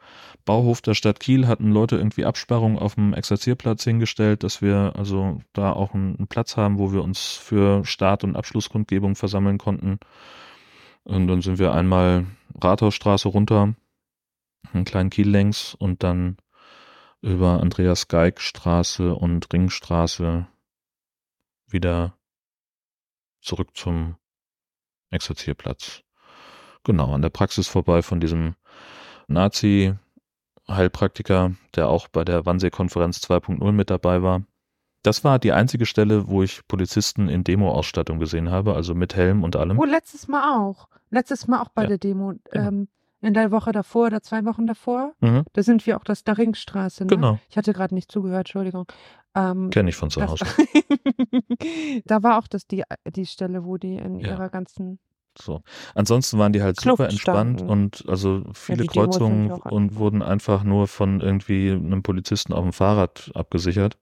Bauhof 0.45 0.81
der 0.81 0.95
Stadt 0.95 1.21
Kiel 1.21 1.47
hatten 1.47 1.71
Leute 1.71 1.97
irgendwie 1.97 2.25
Absperrungen 2.25 2.79
auf 2.79 2.95
dem 2.97 3.15
Exerzierplatz 3.15 3.85
hingestellt, 3.85 4.43
dass 4.43 4.63
wir 4.63 4.95
also 4.97 5.41
da 5.53 5.73
auch 5.73 5.95
einen, 5.95 6.17
einen 6.17 6.27
Platz 6.27 6.57
haben, 6.57 6.79
wo 6.79 6.93
wir 6.93 7.03
uns 7.03 7.35
für 7.35 7.85
Start- 7.85 8.25
und 8.25 8.37
Abschlusskundgebung 8.37 9.15
versammeln 9.17 9.59
konnten. 9.59 9.99
Und 11.05 11.29
dann 11.29 11.43
sind 11.43 11.59
wir 11.59 11.73
einmal 11.73 12.27
Rathausstraße 12.61 13.29
runter, 13.29 13.75
einen 14.73 14.85
kleinen 14.85 15.11
Kiel 15.11 15.29
längs 15.29 15.75
und 15.75 16.03
dann 16.03 16.39
über 17.21 17.61
Andreas 17.61 18.09
Geig 18.09 18.41
Straße 18.41 19.15
und 19.15 19.53
Ringstraße 19.53 20.49
wieder 21.67 22.17
zurück 23.41 23.77
zum 23.77 24.17
Exerzierplatz. 25.11 26.03
Genau, 26.85 27.15
an 27.15 27.23
der 27.23 27.31
Praxis 27.31 27.69
vorbei 27.69 28.03
von 28.03 28.19
diesem 28.21 28.57
Nazi-Heilpraktiker, 29.29 31.55
der 31.77 31.89
auch 31.89 32.09
bei 32.09 32.25
der 32.25 32.45
Wannsee-Konferenz 32.45 33.19
2.0 33.19 33.71
mit 33.73 33.91
dabei 33.91 34.23
war. 34.23 34.43
Das 35.03 35.25
war 35.25 35.39
die 35.39 35.53
einzige 35.53 35.85
Stelle, 35.87 36.29
wo 36.29 36.43
ich 36.43 36.61
Polizisten 36.69 37.29
in 37.29 37.43
Demo-Ausstattung 37.45 38.19
gesehen 38.21 38.51
habe, 38.51 38.75
also 38.75 38.95
mit 38.95 39.17
Helm 39.17 39.43
und 39.43 39.57
allem. 39.57 39.79
Oh, 39.79 39.85
letztes 39.85 40.29
Mal 40.29 40.57
auch. 40.59 40.89
Letztes 41.11 41.49
Mal 41.49 41.61
auch 41.61 41.69
bei 41.71 41.83
Ja, 41.83 41.89
der 41.89 41.99
Demo. 41.99 42.35
genau. 42.51 42.69
Ähm, 42.69 42.89
in 43.21 43.35
der 43.35 43.53
Woche 43.53 43.71
davor 43.71 44.07
oder 44.07 44.21
zwei 44.23 44.45
Wochen 44.45 44.67
davor. 44.67 45.13
Mhm, 45.21 45.45
Da 45.53 45.63
sind 45.63 45.87
wir 45.87 45.97
auch 45.97 46.03
das 46.05 46.25
der 46.25 46.39
Ringstraße. 46.39 47.05
Ne? 47.05 47.09
genau, 47.09 47.39
Ich 47.51 47.57
hatte 47.57 47.73
gerade 47.73 47.95
nicht 47.95 48.11
zugehört, 48.11 48.41
Entschuldigung. 48.49 48.87
Ähm, 49.37 49.71
kenne 49.71 49.91
ich 49.91 49.97
von 49.97 50.11
zu 50.11 50.27
Hause. 50.27 50.45
da 52.05 52.23
war 52.23 52.39
auch 52.39 52.49
das 52.49 52.67
die, 52.67 52.83
die 53.15 53.27
Stelle, 53.27 53.65
wo 53.65 53.77
die 53.77 53.95
in 53.97 54.19
Ja. 54.19 54.31
ihrer 54.33 54.49
ganzen 54.49 54.99
So. 55.41 55.63
Ansonsten 55.95 56.39
waren 56.39 56.53
die 56.53 56.63
halt 56.63 56.79
super 56.81 56.97
Kluft 56.97 57.13
entspannt 57.13 57.61
standen. 57.61 57.73
und 57.73 58.05
also 58.09 58.43
viele 58.53 58.85
Kreuzungen 58.87 59.49
ja 59.49 59.55
auch 59.55 59.65
und 59.71 59.97
wurden 59.97 60.21
einfach 60.23 60.63
nur 60.65 60.89
von 60.89 61.21
irgendwie 61.21 61.71
einem 61.71 62.03
Polizisten 62.03 62.53
auf 62.53 62.63
dem 62.65 62.73
Fahrrad 62.73 63.31
abgesichert. 63.35 63.97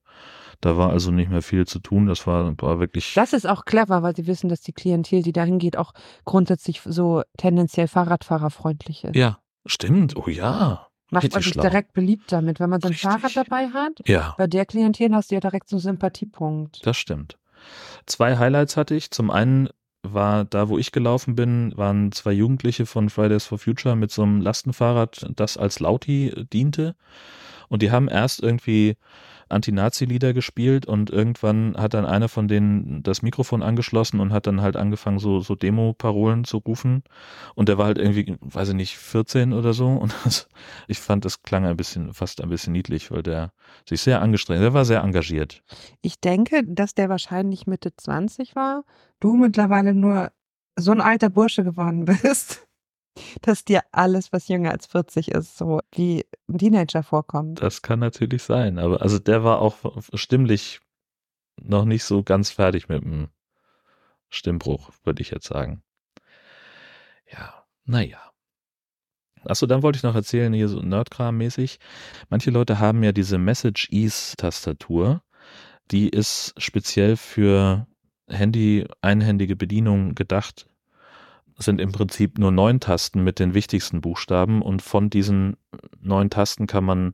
Da 0.60 0.76
war 0.76 0.90
also 0.90 1.10
nicht 1.10 1.30
mehr 1.30 1.42
viel 1.42 1.66
zu 1.66 1.78
tun. 1.78 2.06
Das 2.06 2.26
war, 2.26 2.54
war 2.60 2.80
wirklich. 2.80 3.14
Das 3.14 3.32
ist 3.32 3.48
auch 3.48 3.64
clever, 3.64 4.02
weil 4.02 4.14
sie 4.14 4.26
wissen, 4.26 4.48
dass 4.48 4.60
die 4.60 4.72
Klientel, 4.72 5.22
die 5.22 5.32
dahin 5.32 5.58
geht, 5.58 5.76
auch 5.78 5.92
grundsätzlich 6.24 6.82
so 6.84 7.22
tendenziell 7.38 7.88
Fahrradfahrerfreundlich 7.88 9.04
ist. 9.04 9.16
ja, 9.16 9.38
stimmt. 9.66 10.16
Oh 10.16 10.28
ja. 10.28 10.86
Macht 11.12 11.32
man 11.32 11.42
sich 11.42 11.52
schlau. 11.54 11.62
direkt 11.62 11.92
beliebt 11.92 12.30
damit. 12.30 12.60
Wenn 12.60 12.70
man 12.70 12.80
so 12.80 12.86
ein 12.88 12.92
Richtig. 12.92 13.10
Fahrrad 13.10 13.36
dabei 13.36 13.68
hat, 13.70 13.92
Ja, 14.06 14.34
bei 14.38 14.46
der 14.46 14.64
Klientel 14.66 15.12
hast 15.14 15.30
du 15.30 15.34
ja 15.34 15.40
direkt 15.40 15.68
so 15.68 15.76
einen 15.76 15.80
Sympathiepunkt. 15.80 16.86
das 16.86 16.96
stimmt. 16.96 17.36
Zwei 18.06 18.36
Highlights 18.38 18.76
hatte 18.76 18.94
ich. 18.94 19.10
Zum 19.10 19.30
einen 19.30 19.68
war 20.02 20.44
da, 20.44 20.68
wo 20.68 20.78
ich 20.78 20.92
gelaufen 20.92 21.34
bin, 21.34 21.72
waren 21.76 22.12
zwei 22.12 22.32
Jugendliche 22.32 22.86
von 22.86 23.10
Fridays 23.10 23.44
for 23.44 23.58
Future 23.58 23.96
mit 23.96 24.10
so 24.12 24.22
einem 24.22 24.40
Lastenfahrrad, 24.40 25.26
das 25.36 25.56
als 25.56 25.80
Lauti 25.80 26.32
diente. 26.52 26.94
Und 27.68 27.82
die 27.82 27.90
haben 27.90 28.08
erst 28.08 28.40
irgendwie 28.42 28.96
Anti-Nazi-Lieder 29.50 30.32
gespielt 30.32 30.86
und 30.86 31.10
irgendwann 31.10 31.76
hat 31.76 31.94
dann 31.94 32.06
einer 32.06 32.28
von 32.28 32.48
denen 32.48 33.02
das 33.02 33.22
Mikrofon 33.22 33.62
angeschlossen 33.62 34.20
und 34.20 34.32
hat 34.32 34.46
dann 34.46 34.60
halt 34.60 34.76
angefangen, 34.76 35.18
so, 35.18 35.40
so 35.40 35.54
Demo-Parolen 35.54 36.44
zu 36.44 36.58
rufen. 36.58 37.02
Und 37.54 37.68
der 37.68 37.78
war 37.78 37.86
halt 37.86 37.98
irgendwie, 37.98 38.36
weiß 38.40 38.70
ich 38.70 38.74
nicht, 38.74 38.96
14 38.96 39.52
oder 39.52 39.72
so. 39.72 39.88
Und 39.88 40.14
das, 40.24 40.48
ich 40.88 40.98
fand, 40.98 41.24
das 41.24 41.42
klang 41.42 41.66
ein 41.66 41.76
bisschen, 41.76 42.14
fast 42.14 42.42
ein 42.42 42.48
bisschen 42.48 42.72
niedlich, 42.72 43.10
weil 43.10 43.22
der 43.22 43.52
sich 43.88 44.00
sehr 44.00 44.22
angestrengt, 44.22 44.62
der 44.62 44.74
war 44.74 44.84
sehr 44.84 45.02
engagiert. 45.02 45.62
Ich 46.02 46.20
denke, 46.20 46.62
dass 46.64 46.94
der 46.94 47.08
wahrscheinlich 47.08 47.66
Mitte 47.66 47.94
20 47.96 48.56
war, 48.56 48.84
du 49.20 49.34
mittlerweile 49.34 49.94
nur 49.94 50.32
so 50.76 50.92
ein 50.92 51.00
alter 51.00 51.30
Bursche 51.30 51.64
geworden 51.64 52.04
bist, 52.04 52.66
dass 53.42 53.64
dir 53.64 53.82
alles, 53.92 54.32
was 54.32 54.48
jünger 54.48 54.70
als 54.70 54.86
40 54.86 55.30
ist, 55.30 55.56
so 55.56 55.80
wie 55.92 56.24
ein 56.48 56.58
Teenager 56.58 57.02
vorkommt. 57.02 57.62
Das 57.62 57.82
kann 57.82 57.98
natürlich 57.98 58.42
sein, 58.42 58.78
aber 58.78 59.02
also 59.02 59.18
der 59.18 59.44
war 59.44 59.60
auch 59.60 59.76
stimmlich 60.14 60.80
noch 61.60 61.84
nicht 61.84 62.04
so 62.04 62.22
ganz 62.22 62.50
fertig 62.50 62.88
mit 62.88 63.02
dem 63.02 63.28
Stimmbruch, 64.28 64.90
würde 65.04 65.22
ich 65.22 65.30
jetzt 65.30 65.46
sagen. 65.46 65.82
Ja, 67.30 67.64
naja. 67.84 68.18
Achso, 69.44 69.66
dann 69.66 69.82
wollte 69.82 69.96
ich 69.96 70.02
noch 70.02 70.14
erzählen, 70.14 70.52
hier 70.52 70.68
so 70.68 70.80
Nerdkram-mäßig. 70.80 71.78
Manche 72.28 72.50
Leute 72.50 72.78
haben 72.78 73.02
ja 73.02 73.12
diese 73.12 73.38
Message-Ease-Tastatur. 73.38 75.22
Die 75.90 76.08
ist 76.08 76.54
speziell 76.58 77.16
für 77.16 77.86
Handy, 78.28 78.86
einhändige 79.00 79.56
Bedienung 79.56 80.14
gedacht. 80.14 80.69
Sind 81.60 81.80
im 81.80 81.92
Prinzip 81.92 82.38
nur 82.38 82.50
neun 82.50 82.80
Tasten 82.80 83.22
mit 83.22 83.38
den 83.38 83.54
wichtigsten 83.54 84.00
Buchstaben 84.00 84.62
und 84.62 84.82
von 84.82 85.10
diesen 85.10 85.56
neun 86.00 86.30
Tasten 86.30 86.66
kann 86.66 86.84
man 86.84 87.12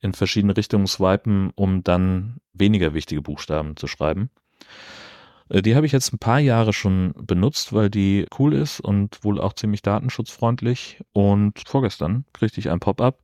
in 0.00 0.12
verschiedene 0.12 0.56
Richtungen 0.56 0.86
swipen, 0.86 1.50
um 1.54 1.82
dann 1.82 2.38
weniger 2.52 2.94
wichtige 2.94 3.22
Buchstaben 3.22 3.76
zu 3.76 3.86
schreiben. 3.86 4.30
Äh, 5.48 5.62
Die 5.62 5.74
habe 5.74 5.86
ich 5.86 5.92
jetzt 5.92 6.12
ein 6.12 6.18
paar 6.18 6.38
Jahre 6.40 6.72
schon 6.72 7.12
benutzt, 7.16 7.72
weil 7.72 7.90
die 7.90 8.26
cool 8.38 8.52
ist 8.54 8.80
und 8.80 9.22
wohl 9.24 9.40
auch 9.40 9.54
ziemlich 9.54 9.82
datenschutzfreundlich. 9.82 11.00
Und 11.12 11.62
vorgestern 11.66 12.24
kriegte 12.32 12.60
ich 12.60 12.70
ein 12.70 12.80
Pop-up, 12.80 13.18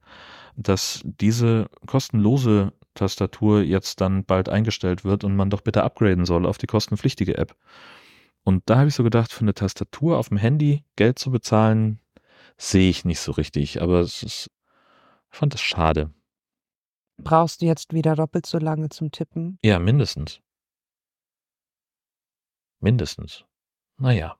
dass 0.57 1.03
diese 1.05 1.69
kostenlose 1.87 2.73
Tastatur 2.95 3.63
jetzt 3.63 4.01
dann 4.01 4.25
bald 4.25 4.49
eingestellt 4.49 5.05
wird 5.05 5.23
und 5.25 5.37
man 5.37 5.51
doch 5.51 5.61
bitte 5.61 5.85
upgraden 5.85 6.27
soll 6.27 6.47
auf 6.47 6.59
die 6.59 6.67
kostenpflichtige 6.67 7.39
App. 7.39 7.55
Und 8.49 8.63
da 8.65 8.79
habe 8.79 8.89
ich 8.89 8.95
so 8.95 9.03
gedacht, 9.03 9.31
für 9.31 9.43
eine 9.43 9.53
Tastatur 9.53 10.17
auf 10.17 10.31
dem 10.31 10.39
Handy 10.39 10.83
Geld 10.97 11.19
zu 11.19 11.31
bezahlen, 11.31 12.01
sehe 12.57 12.89
ich 12.89 13.05
nicht 13.05 13.21
so 13.21 13.33
richtig. 13.33 13.83
Aber 13.83 14.01
es 14.01 14.23
ist, 14.23 14.51
ich 15.31 15.37
fand 15.39 15.53
das 15.53 15.61
schade. 15.61 16.15
Brauchst 17.19 17.61
du 17.61 17.67
jetzt 17.67 17.93
wieder 17.93 18.15
doppelt 18.17 18.47
so 18.47 18.57
lange 18.57 18.89
zum 18.89 19.11
Tippen? 19.13 19.59
Ja, 19.63 19.79
mindestens. 19.79 20.41
Mindestens. 22.81 23.45
Naja. 23.99 24.39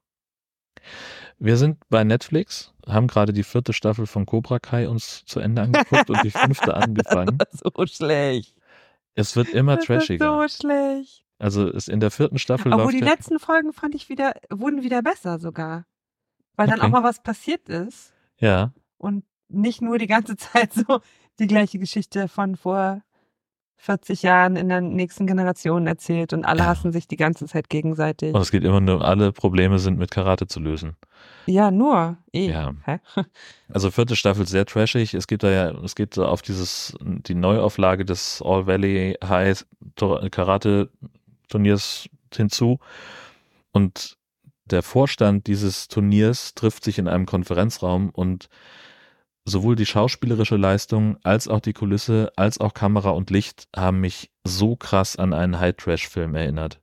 Wir 1.39 1.59
sind 1.59 1.77
bei 1.91 2.03
Netflix, 2.03 2.73
haben 2.87 3.09
gerade 3.09 3.35
die 3.35 3.45
vierte 3.45 3.75
Staffel 3.75 4.07
von 4.07 4.25
Cobra 4.25 4.59
Kai 4.59 4.89
uns 4.89 5.27
zu 5.27 5.39
Ende 5.39 5.61
angeguckt 5.61 6.09
und 6.09 6.25
die 6.25 6.31
fünfte 6.31 6.73
angefangen. 6.75 7.37
so 7.51 7.71
schlecht. 7.85 8.57
Es 9.15 9.37
wird 9.37 9.51
immer 9.51 9.77
Das 9.77 9.85
trashiger. 9.85 10.49
so 10.49 10.49
schlecht. 10.49 11.28
Also 11.39 11.69
es 11.69 11.89
in 11.89 12.01
der 12.01 12.11
vierten 12.11 12.39
Staffel 12.39 12.73
Obwohl 12.73 12.93
die 12.93 12.99
ja, 12.99 13.05
letzten 13.07 13.39
Folgen 13.39 13.73
fand 13.73 13.95
ich 13.95 14.09
wieder, 14.09 14.33
wurden 14.51 14.83
wieder 14.83 15.03
besser 15.03 15.39
sogar. 15.39 15.85
Weil 16.57 16.67
dann 16.67 16.79
Okay. 16.81 16.87
auch 16.89 16.91
mal 16.93 17.05
was 17.05 17.23
passiert 17.23 17.69
ist 17.69 18.13
ja, 18.39 18.73
und 18.97 19.25
nicht 19.49 19.81
nur 19.83 19.99
die 19.99 20.07
ganze 20.09 20.37
Zeit 20.37 20.73
so 20.73 21.01
die 21.39 21.47
gleiche 21.47 21.79
Geschichte 21.79 22.27
von 22.29 22.57
vor 22.57 23.03
40 23.81 24.23
Jahren 24.25 24.57
in 24.57 24.69
der 24.69 24.81
nächsten 24.81 25.29
Generation 25.29 25.87
erzählt 25.87 26.33
und 26.33 26.45
alle 26.45 26.63
Ja. 26.63 26.67
hassen 26.67 26.91
sich 26.91 27.07
die 27.07 27.17
ganze 27.17 27.47
Zeit 27.47 27.69
gegenseitig. 27.71 28.35
und 28.35 28.41
es 28.41 28.51
geht 28.51 28.65
immer 28.65 28.81
nur, 28.81 29.05
alle 29.05 29.31
Probleme 29.31 29.79
sind 29.79 29.99
mit 30.01 30.11
Karate 30.11 30.49
zu 30.49 30.59
lösen. 30.59 30.97
ja, 31.47 31.71
nur. 31.71 32.17
Eh. 32.33 32.51
Ja. 32.51 32.75
Hä? 32.85 32.99
Also 33.73 33.93
vierte 33.93 34.17
Staffel 34.17 34.47
sehr 34.49 34.67
trashig. 34.67 35.15
Es 35.15 35.27
gibt 35.29 35.43
da 35.45 35.51
ja, 35.51 35.71
es 35.85 35.95
geht 35.95 36.19
auf 36.19 36.43
dieses, 36.43 36.97
die 37.01 37.35
Neuauflage 37.37 38.05
des 38.05 38.43
All 38.45 38.67
Valley 38.67 39.17
High 39.23 39.65
Karate 40.33 40.91
Turniers 41.49 42.09
hinzu. 42.35 42.79
Und 43.73 44.17
der 44.67 44.83
Vorstand 44.83 45.47
dieses 45.47 45.89
Turniers 45.89 46.55
trifft 46.55 46.85
sich 46.85 46.99
in 46.99 47.09
einem 47.09 47.27
Konferenzraum 47.27 48.11
und 48.11 48.49
sowohl 49.45 49.77
die 49.77 49.87
schauspielerische 49.87 50.57
Leistung 50.57 51.17
als 51.23 51.49
auch 51.49 51.61
die 51.61 51.73
Kulisse 51.73 52.33
als 52.37 52.59
auch 52.59 52.75
Kamera 52.75 53.11
und 53.11 53.31
Licht 53.31 53.67
haben 53.75 54.01
mich 54.01 54.31
so 54.45 54.77
krass 54.77 55.17
an 55.17 55.33
einen 55.33 55.59
High-Trash-Film 55.59 56.35
erinnert. 56.35 56.81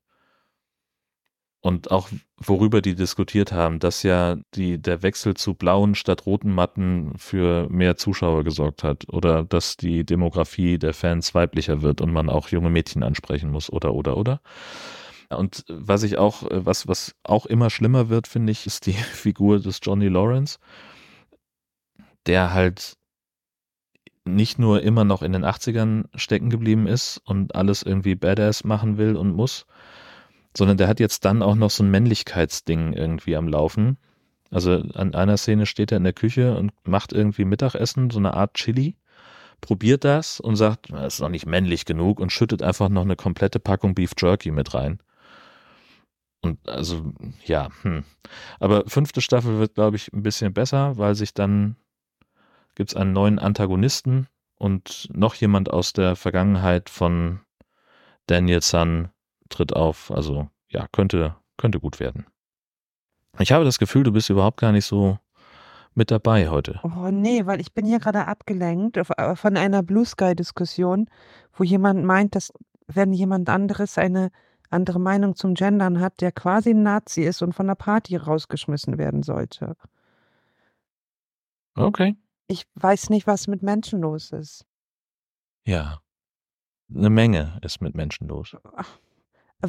Und 1.65 1.89
auch 1.89 2.09
worüber 2.37 2.79
die 2.79 2.93
diskutiert 2.93 3.51
haben, 3.51 3.79
dass 3.79 4.03
ja 4.03 4.37
die, 4.53 4.79
der 4.79 5.01
Wechsel 5.01 5.33
zu 5.33 5.55
blauen 5.55 5.95
statt 5.95 6.27
roten 6.27 6.53
Matten 6.53 7.13
für 7.17 7.67
mehr 7.71 7.97
Zuschauer 7.97 8.43
gesorgt 8.43 8.83
hat 8.83 9.11
oder 9.11 9.43
dass 9.43 9.75
die 9.75 10.05
Demografie 10.05 10.77
der 10.77 10.93
Fans 10.93 11.33
weiblicher 11.33 11.81
wird 11.81 12.01
und 12.01 12.13
man 12.13 12.29
auch 12.29 12.49
junge 12.49 12.69
Mädchen 12.69 13.01
ansprechen 13.01 13.49
muss 13.49 13.71
oder 13.71 13.95
oder 13.95 14.15
oder. 14.15 14.41
Und 15.31 15.65
was 15.67 16.03
ich 16.03 16.19
auch, 16.19 16.43
was, 16.51 16.87
was 16.87 17.15
auch 17.23 17.47
immer 17.47 17.71
schlimmer 17.71 18.09
wird, 18.09 18.27
finde 18.27 18.51
ich, 18.51 18.67
ist 18.67 18.85
die 18.85 18.93
Figur 18.93 19.59
des 19.59 19.79
Johnny 19.81 20.07
Lawrence, 20.07 20.59
der 22.27 22.53
halt 22.53 22.95
nicht 24.23 24.59
nur 24.59 24.83
immer 24.83 25.03
noch 25.03 25.23
in 25.23 25.33
den 25.33 25.43
80ern 25.43 26.05
stecken 26.13 26.51
geblieben 26.51 26.85
ist 26.85 27.23
und 27.25 27.55
alles 27.55 27.81
irgendwie 27.81 28.13
badass 28.13 28.65
machen 28.65 28.99
will 28.99 29.15
und 29.15 29.33
muss, 29.33 29.65
sondern 30.57 30.77
der 30.77 30.87
hat 30.87 30.99
jetzt 30.99 31.25
dann 31.25 31.41
auch 31.41 31.55
noch 31.55 31.69
so 31.69 31.83
ein 31.83 31.91
Männlichkeitsding 31.91 32.93
irgendwie 32.93 33.35
am 33.35 33.47
Laufen. 33.47 33.97
Also 34.51 34.71
an 34.93 35.13
einer 35.13 35.37
Szene 35.37 35.65
steht 35.65 35.91
er 35.91 35.97
in 35.97 36.03
der 36.03 36.13
Küche 36.13 36.55
und 36.55 36.71
macht 36.87 37.13
irgendwie 37.13 37.45
Mittagessen, 37.45 38.09
so 38.09 38.19
eine 38.19 38.33
Art 38.35 38.53
Chili, 38.53 38.95
probiert 39.59 40.03
das 40.03 40.39
und 40.39 40.55
sagt, 40.55 40.91
das 40.91 41.15
ist 41.15 41.19
noch 41.19 41.29
nicht 41.29 41.45
männlich 41.45 41.85
genug 41.85 42.19
und 42.19 42.31
schüttet 42.31 42.61
einfach 42.61 42.89
noch 42.89 43.01
eine 43.01 43.15
komplette 43.15 43.59
Packung 43.59 43.95
Beef 43.95 44.11
Jerky 44.17 44.51
mit 44.51 44.73
rein. 44.73 44.99
Und 46.41 46.69
also, 46.69 47.13
ja, 47.43 47.69
hm. 47.81 48.03
Aber 48.59 48.83
fünfte 48.87 49.21
Staffel 49.21 49.57
wird, 49.59 49.73
glaube 49.73 49.95
ich, 49.95 50.13
ein 50.13 50.21
bisschen 50.21 50.53
besser, 50.53 50.97
weil 50.97 51.15
sich 51.15 51.33
dann 51.33 51.75
gibt 52.75 52.91
es 52.91 52.95
einen 52.95 53.13
neuen 53.13 53.39
Antagonisten 53.39 54.27
und 54.57 55.09
noch 55.11 55.33
jemand 55.35 55.71
aus 55.71 55.91
der 55.91 56.15
Vergangenheit 56.15 56.89
von 56.89 57.39
Daniel 58.27 58.61
Sun 58.61 59.09
tritt 59.49 59.73
auf. 59.73 60.11
Also 60.11 60.49
ja, 60.69 60.87
könnte, 60.91 61.35
könnte 61.57 61.79
gut 61.79 61.99
werden. 61.99 62.25
Ich 63.39 63.51
habe 63.51 63.65
das 63.65 63.79
Gefühl, 63.79 64.03
du 64.03 64.11
bist 64.11 64.29
überhaupt 64.29 64.57
gar 64.59 64.71
nicht 64.71 64.85
so 64.85 65.19
mit 65.93 66.11
dabei 66.11 66.49
heute. 66.49 66.79
Oh 66.83 67.09
nee, 67.09 67.45
weil 67.45 67.61
ich 67.61 67.73
bin 67.73 67.85
hier 67.85 67.99
gerade 67.99 68.27
abgelenkt 68.27 68.97
äh, 68.97 69.35
von 69.35 69.57
einer 69.57 69.81
Blue 69.81 70.05
Sky-Diskussion, 70.05 71.09
wo 71.53 71.63
jemand 71.63 72.03
meint, 72.03 72.35
dass 72.35 72.51
wenn 72.87 73.13
jemand 73.13 73.49
anderes 73.49 73.97
eine 73.97 74.31
andere 74.69 74.99
Meinung 74.99 75.35
zum 75.35 75.53
Gendern 75.53 75.99
hat, 75.99 76.21
der 76.21 76.31
quasi 76.31 76.71
ein 76.71 76.83
Nazi 76.83 77.23
ist 77.23 77.41
und 77.41 77.53
von 77.53 77.67
der 77.67 77.75
Party 77.75 78.17
rausgeschmissen 78.17 78.97
werden 78.97 79.23
sollte. 79.23 79.75
Okay. 81.75 82.15
Ich 82.47 82.65
weiß 82.75 83.09
nicht, 83.09 83.27
was 83.27 83.47
mit 83.47 83.63
Menschen 83.63 84.01
los 84.01 84.31
ist. 84.31 84.65
Ja. 85.65 85.99
Eine 86.93 87.09
Menge 87.09 87.59
ist 87.63 87.81
mit 87.81 87.95
Menschen 87.95 88.27
los. 88.27 88.55
Ach, 88.75 88.99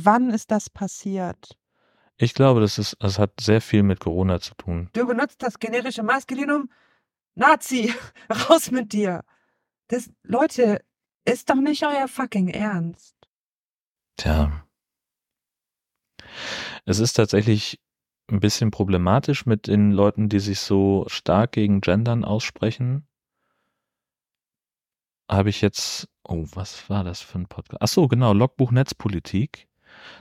wann 0.04 0.30
ist 0.30 0.50
das 0.50 0.70
passiert? 0.70 1.56
Ich 2.18 2.34
glaube, 2.34 2.60
das, 2.60 2.78
ist, 2.78 2.96
das 3.00 3.18
hat 3.18 3.32
sehr 3.40 3.60
viel 3.60 3.82
mit 3.82 4.00
Corona 4.00 4.40
zu 4.40 4.54
tun. 4.54 4.88
Du 4.94 5.06
benutzt 5.06 5.42
das 5.42 5.58
generische 5.58 6.02
Maskulinum 6.02 6.70
Nazi. 7.34 7.92
Raus 8.48 8.70
mit 8.70 8.92
dir. 8.92 9.22
Das, 9.88 10.10
Leute, 10.22 10.82
ist 11.24 11.50
doch 11.50 11.56
nicht 11.56 11.84
euer 11.84 12.08
fucking 12.08 12.48
Ernst. 12.48 13.14
Tja. 14.16 14.66
Es 16.86 16.98
ist 16.98 17.14
tatsächlich 17.14 17.80
ein 18.28 18.40
bisschen 18.40 18.70
problematisch 18.70 19.46
mit 19.46 19.66
den 19.66 19.92
Leuten, 19.92 20.28
die 20.28 20.40
sich 20.40 20.60
so 20.60 21.04
stark 21.08 21.52
gegen 21.52 21.80
Gendern 21.80 22.24
aussprechen. 22.24 23.06
Habe 25.28 25.50
ich 25.50 25.60
jetzt, 25.60 26.08
oh, 26.24 26.46
was 26.52 26.88
war 26.88 27.04
das 27.04 27.20
für 27.20 27.38
ein 27.38 27.46
Podcast? 27.46 27.82
Ach 27.82 27.88
so, 27.88 28.08
genau, 28.08 28.32
Logbuch 28.32 28.70
Netzpolitik. 28.70 29.68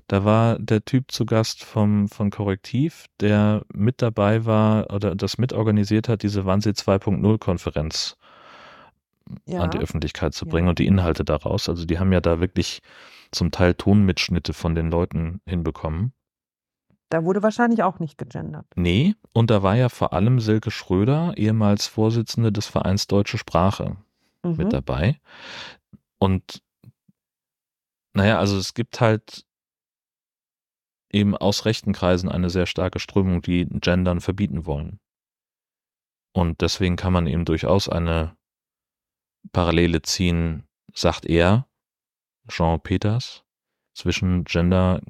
Da 0.07 0.23
war 0.23 0.59
der 0.59 0.85
Typ 0.85 1.11
zu 1.11 1.25
Gast 1.25 1.63
vom, 1.63 2.07
von 2.07 2.29
Korrektiv, 2.29 3.05
der 3.19 3.63
mit 3.73 4.01
dabei 4.01 4.45
war 4.45 4.93
oder 4.93 5.15
das 5.15 5.37
mitorganisiert 5.37 6.09
hat, 6.09 6.23
diese 6.23 6.45
Wannsee 6.45 6.71
2.0 6.71 7.37
Konferenz 7.39 8.17
ja. 9.45 9.61
an 9.61 9.71
die 9.71 9.79
Öffentlichkeit 9.79 10.33
zu 10.33 10.45
bringen 10.45 10.67
ja. 10.67 10.69
und 10.71 10.79
die 10.79 10.87
Inhalte 10.87 11.25
daraus. 11.25 11.69
Also 11.69 11.85
die 11.85 11.99
haben 11.99 12.13
ja 12.13 12.21
da 12.21 12.39
wirklich 12.39 12.81
zum 13.31 13.51
Teil 13.51 13.73
Tonmitschnitte 13.73 14.53
von 14.53 14.75
den 14.75 14.91
Leuten 14.91 15.41
hinbekommen. 15.45 16.13
Da 17.09 17.23
wurde 17.23 17.43
wahrscheinlich 17.43 17.83
auch 17.83 17.99
nicht 17.99 18.17
gegendert. 18.17 18.65
Nee, 18.75 19.15
und 19.31 19.51
da 19.51 19.61
war 19.61 19.75
ja 19.75 19.89
vor 19.89 20.13
allem 20.13 20.39
Silke 20.39 20.71
Schröder, 20.71 21.33
ehemals 21.37 21.87
Vorsitzende 21.87 22.51
des 22.51 22.67
Vereins 22.67 23.07
Deutsche 23.07 23.37
Sprache, 23.37 23.97
mhm. 24.43 24.55
mit 24.57 24.73
dabei. 24.73 25.19
Und 26.17 26.63
naja, 28.13 28.39
also 28.39 28.57
es 28.57 28.73
gibt 28.73 29.01
halt 29.01 29.45
eben 31.15 31.35
aus 31.35 31.65
rechten 31.65 31.93
Kreisen 31.93 32.29
eine 32.29 32.49
sehr 32.49 32.65
starke 32.65 32.99
Strömung, 32.99 33.41
die 33.41 33.65
Gendern 33.65 34.19
verbieten 34.19 34.65
wollen. 34.65 34.99
Und 36.33 36.61
deswegen 36.61 36.97
kann 36.97 37.13
man 37.13 37.27
eben 37.27 37.45
durchaus 37.45 37.87
eine 37.87 38.35
Parallele 39.53 40.01
ziehen, 40.01 40.67
sagt 40.93 41.25
er, 41.25 41.67
Jean 42.49 42.81
Peters, 42.81 43.43
zwischen 43.93 44.43
Gender, 44.43 45.01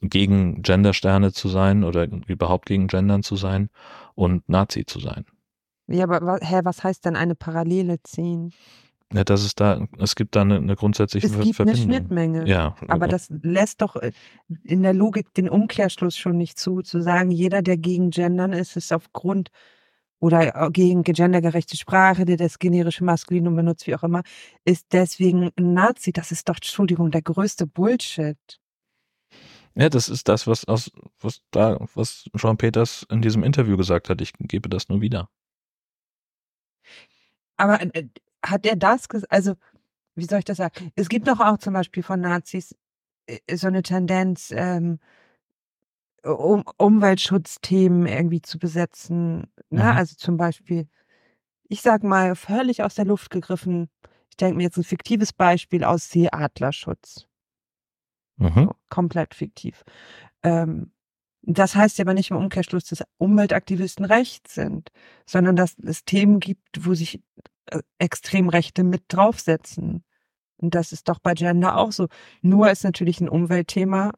gegen 0.00 0.62
Gendersterne 0.62 1.32
zu 1.32 1.48
sein 1.48 1.84
oder 1.84 2.08
überhaupt 2.26 2.66
gegen 2.66 2.86
Gendern 2.86 3.22
zu 3.22 3.36
sein 3.36 3.68
und 4.14 4.48
Nazi 4.48 4.86
zu 4.86 4.98
sein. 4.98 5.26
Ja, 5.86 6.04
aber 6.04 6.38
hä, 6.40 6.60
was 6.64 6.82
heißt 6.82 7.04
denn 7.04 7.16
eine 7.16 7.34
Parallele 7.34 8.02
ziehen? 8.02 8.54
Ja, 9.14 9.22
dass 9.22 9.44
es 9.44 9.54
da, 9.54 9.86
es 10.00 10.16
gibt 10.16 10.34
da 10.34 10.40
eine, 10.40 10.56
eine 10.56 10.74
grundsätzliche 10.74 11.28
es 11.28 11.38
gibt 11.38 11.54
Verbindung. 11.54 11.84
eine 11.84 11.98
Schnittmenge. 11.98 12.48
Ja. 12.48 12.74
Aber 12.88 13.06
das 13.06 13.28
lässt 13.42 13.80
doch 13.80 13.94
äh, 13.94 14.10
in 14.64 14.82
der 14.82 14.92
Logik 14.92 15.32
den 15.34 15.48
Umkehrschluss 15.48 16.16
schon 16.16 16.36
nicht 16.36 16.58
zu, 16.58 16.82
zu 16.82 17.00
sagen, 17.00 17.30
jeder, 17.30 17.62
der 17.62 17.76
gegen 17.76 18.10
Gendern 18.10 18.52
ist, 18.52 18.76
ist 18.76 18.92
aufgrund 18.92 19.50
oder 20.18 20.56
äh, 20.56 20.70
gegen 20.72 21.04
gendergerechte 21.04 21.76
Sprache, 21.76 22.24
der 22.24 22.38
das 22.38 22.58
generische 22.58 23.04
Maskulinum 23.04 23.54
benutzt, 23.54 23.86
wie 23.86 23.94
auch 23.94 24.02
immer, 24.02 24.24
ist 24.64 24.86
deswegen 24.90 25.52
ein 25.56 25.74
Nazi. 25.74 26.10
Das 26.10 26.32
ist 26.32 26.48
doch, 26.48 26.56
Entschuldigung, 26.56 27.12
der 27.12 27.22
größte 27.22 27.68
Bullshit. 27.68 28.36
Ja, 29.76 29.90
das 29.90 30.08
ist 30.08 30.28
das, 30.28 30.48
was 30.48 30.64
aus, 30.64 30.90
was 31.20 31.40
da, 31.52 31.78
was 31.94 32.28
Jean 32.36 32.56
Peters 32.56 33.06
in 33.12 33.22
diesem 33.22 33.44
Interview 33.44 33.76
gesagt 33.76 34.08
hat. 34.08 34.20
Ich 34.20 34.32
gebe 34.40 34.68
das 34.68 34.88
nur 34.88 35.00
wieder. 35.00 35.28
Aber 37.56 37.80
äh, 37.80 38.08
hat 38.44 38.66
er 38.66 38.76
das 38.76 39.08
gesagt? 39.08 39.32
Also, 39.32 39.54
wie 40.14 40.24
soll 40.24 40.40
ich 40.40 40.44
das 40.44 40.58
sagen? 40.58 40.92
Es 40.94 41.08
gibt 41.08 41.28
doch 41.28 41.40
auch 41.40 41.58
zum 41.58 41.74
Beispiel 41.74 42.02
von 42.02 42.20
Nazis 42.20 42.76
äh, 43.26 43.56
so 43.56 43.66
eine 43.66 43.82
Tendenz, 43.82 44.52
ähm, 44.54 44.98
um 46.22 46.64
Umweltschutzthemen 46.78 48.06
irgendwie 48.06 48.42
zu 48.42 48.58
besetzen. 48.58 49.52
Ne? 49.70 49.82
Mhm. 49.82 49.96
Also 49.96 50.16
zum 50.16 50.36
Beispiel, 50.36 50.88
ich 51.68 51.82
sag 51.82 52.02
mal, 52.02 52.34
völlig 52.34 52.82
aus 52.82 52.94
der 52.94 53.04
Luft 53.04 53.30
gegriffen, 53.30 53.90
ich 54.30 54.36
denke 54.36 54.56
mir 54.56 54.64
jetzt 54.64 54.78
ein 54.78 54.84
fiktives 54.84 55.32
Beispiel 55.32 55.84
aus 55.84 56.10
Seeadlerschutz. 56.10 57.26
Mhm. 58.36 58.64
So, 58.64 58.74
komplett 58.88 59.34
fiktiv. 59.34 59.84
Ähm, 60.42 60.92
das 61.42 61.76
heißt 61.76 61.98
ja 61.98 62.04
aber 62.04 62.14
nicht 62.14 62.30
im 62.30 62.38
Umkehrschluss, 62.38 62.86
dass 62.86 63.04
Umweltaktivisten 63.18 64.04
recht 64.04 64.48
sind, 64.48 64.90
sondern 65.26 65.56
dass 65.56 65.76
es 65.78 66.04
Themen 66.04 66.40
gibt, 66.40 66.86
wo 66.86 66.94
sich 66.94 67.16
äh, 67.16 67.20
Extremrechte 67.98 68.84
mit 68.84 69.04
draufsetzen. 69.08 70.04
Und 70.58 70.74
das 70.74 70.92
ist 70.92 71.08
doch 71.08 71.18
bei 71.18 71.34
Gender 71.34 71.76
auch 71.76 71.92
so. 71.92 72.08
Nur 72.42 72.70
ist 72.70 72.84
natürlich 72.84 73.20
ein 73.20 73.28
Umweltthema 73.28 74.12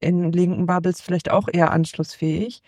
in 0.00 0.32
linken 0.32 0.66
Bubbles 0.66 1.00
vielleicht 1.00 1.30
auch 1.30 1.48
eher 1.52 1.72
anschlussfähig, 1.72 2.62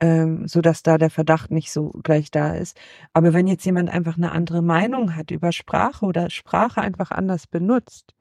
ähm, 0.00 0.46
so 0.46 0.60
dass 0.60 0.82
da 0.82 0.98
der 0.98 1.10
Verdacht 1.10 1.50
nicht 1.50 1.72
so 1.72 1.90
gleich 2.02 2.30
da 2.30 2.54
ist. 2.54 2.78
Aber 3.12 3.32
wenn 3.32 3.46
jetzt 3.46 3.64
jemand 3.64 3.88
einfach 3.90 4.16
eine 4.16 4.32
andere 4.32 4.62
Meinung 4.62 5.16
hat 5.16 5.30
über 5.30 5.52
Sprache 5.52 6.04
oder 6.04 6.28
Sprache 6.30 6.82
einfach 6.82 7.10
anders 7.10 7.46
benutzt, 7.46 8.14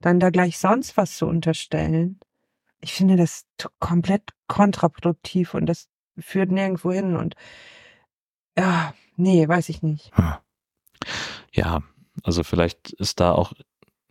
dann 0.00 0.20
da 0.20 0.30
gleich 0.30 0.58
sonst 0.58 0.96
was 0.96 1.16
zu 1.16 1.26
unterstellen, 1.26 2.20
ich 2.80 2.92
finde 2.92 3.16
das 3.16 3.46
komplett 3.78 4.30
kontraproduktiv 4.48 5.54
und 5.54 5.66
das 5.66 5.88
führt 6.18 6.50
nirgendwo 6.50 6.92
hin 6.92 7.16
und 7.16 7.34
ja, 8.58 8.92
nee, 9.16 9.48
weiß 9.48 9.68
ich 9.70 9.82
nicht. 9.82 10.14
Hm. 10.16 10.34
Ja, 11.52 11.82
also 12.22 12.42
vielleicht 12.42 12.92
ist 12.92 13.20
da 13.20 13.32
auch 13.32 13.52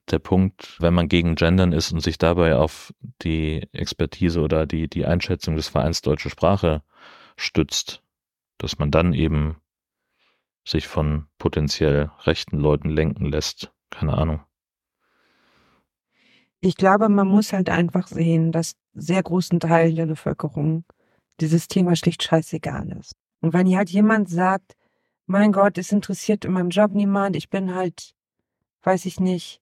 der 0.10 0.20
Punkt, 0.20 0.78
wenn 0.80 0.94
man 0.94 1.08
gegen 1.08 1.36
Gendern 1.36 1.72
ist 1.72 1.92
und 1.92 2.02
sich 2.02 2.18
dabei 2.18 2.56
auf 2.56 2.94
die 3.22 3.68
Expertise 3.72 4.42
oder 4.42 4.66
die, 4.66 4.88
die 4.90 5.06
Einschätzung 5.06 5.56
des 5.56 5.70
Vereins 5.70 6.02
Deutsche 6.02 6.30
Sprache 6.30 6.84
stützt, 7.38 8.02
dass 8.58 8.78
man 8.78 8.92
dann 8.92 9.14
eben 9.14 9.58
sich 10.68 10.88
von 10.88 11.28
potenziell 11.38 12.12
rechten 12.26 12.58
Leuten 12.58 12.90
lenken 12.90 13.26
lässt. 13.26 13.72
Keine 13.90 14.18
Ahnung. 14.18 14.42
Ich 16.60 16.76
glaube, 16.76 17.10
man 17.10 17.28
muss 17.28 17.54
halt 17.54 17.70
einfach 17.70 18.08
sehen, 18.08 18.52
dass 18.52 18.76
sehr 18.94 19.24
großen 19.24 19.60
Teilen 19.60 19.96
der 19.96 20.06
Bevölkerung 20.06 20.86
dieses 21.40 21.68
Thema 21.68 21.96
schlicht 21.96 22.22
scheißegal 22.22 22.90
ist. 23.00 23.16
Und 23.42 23.54
wenn 23.54 23.76
halt 23.76 23.90
jemand 23.90 24.30
sagt, 24.30 24.76
mein 25.32 25.52
Gott, 25.52 25.78
es 25.78 25.92
interessiert 25.92 26.46
in 26.46 26.52
meinem 26.52 26.70
Job 26.70 26.92
niemand, 26.92 27.36
ich 27.36 27.50
bin 27.50 27.74
halt, 27.74 28.14
weiß 28.84 29.06
ich 29.06 29.20
nicht, 29.20 29.62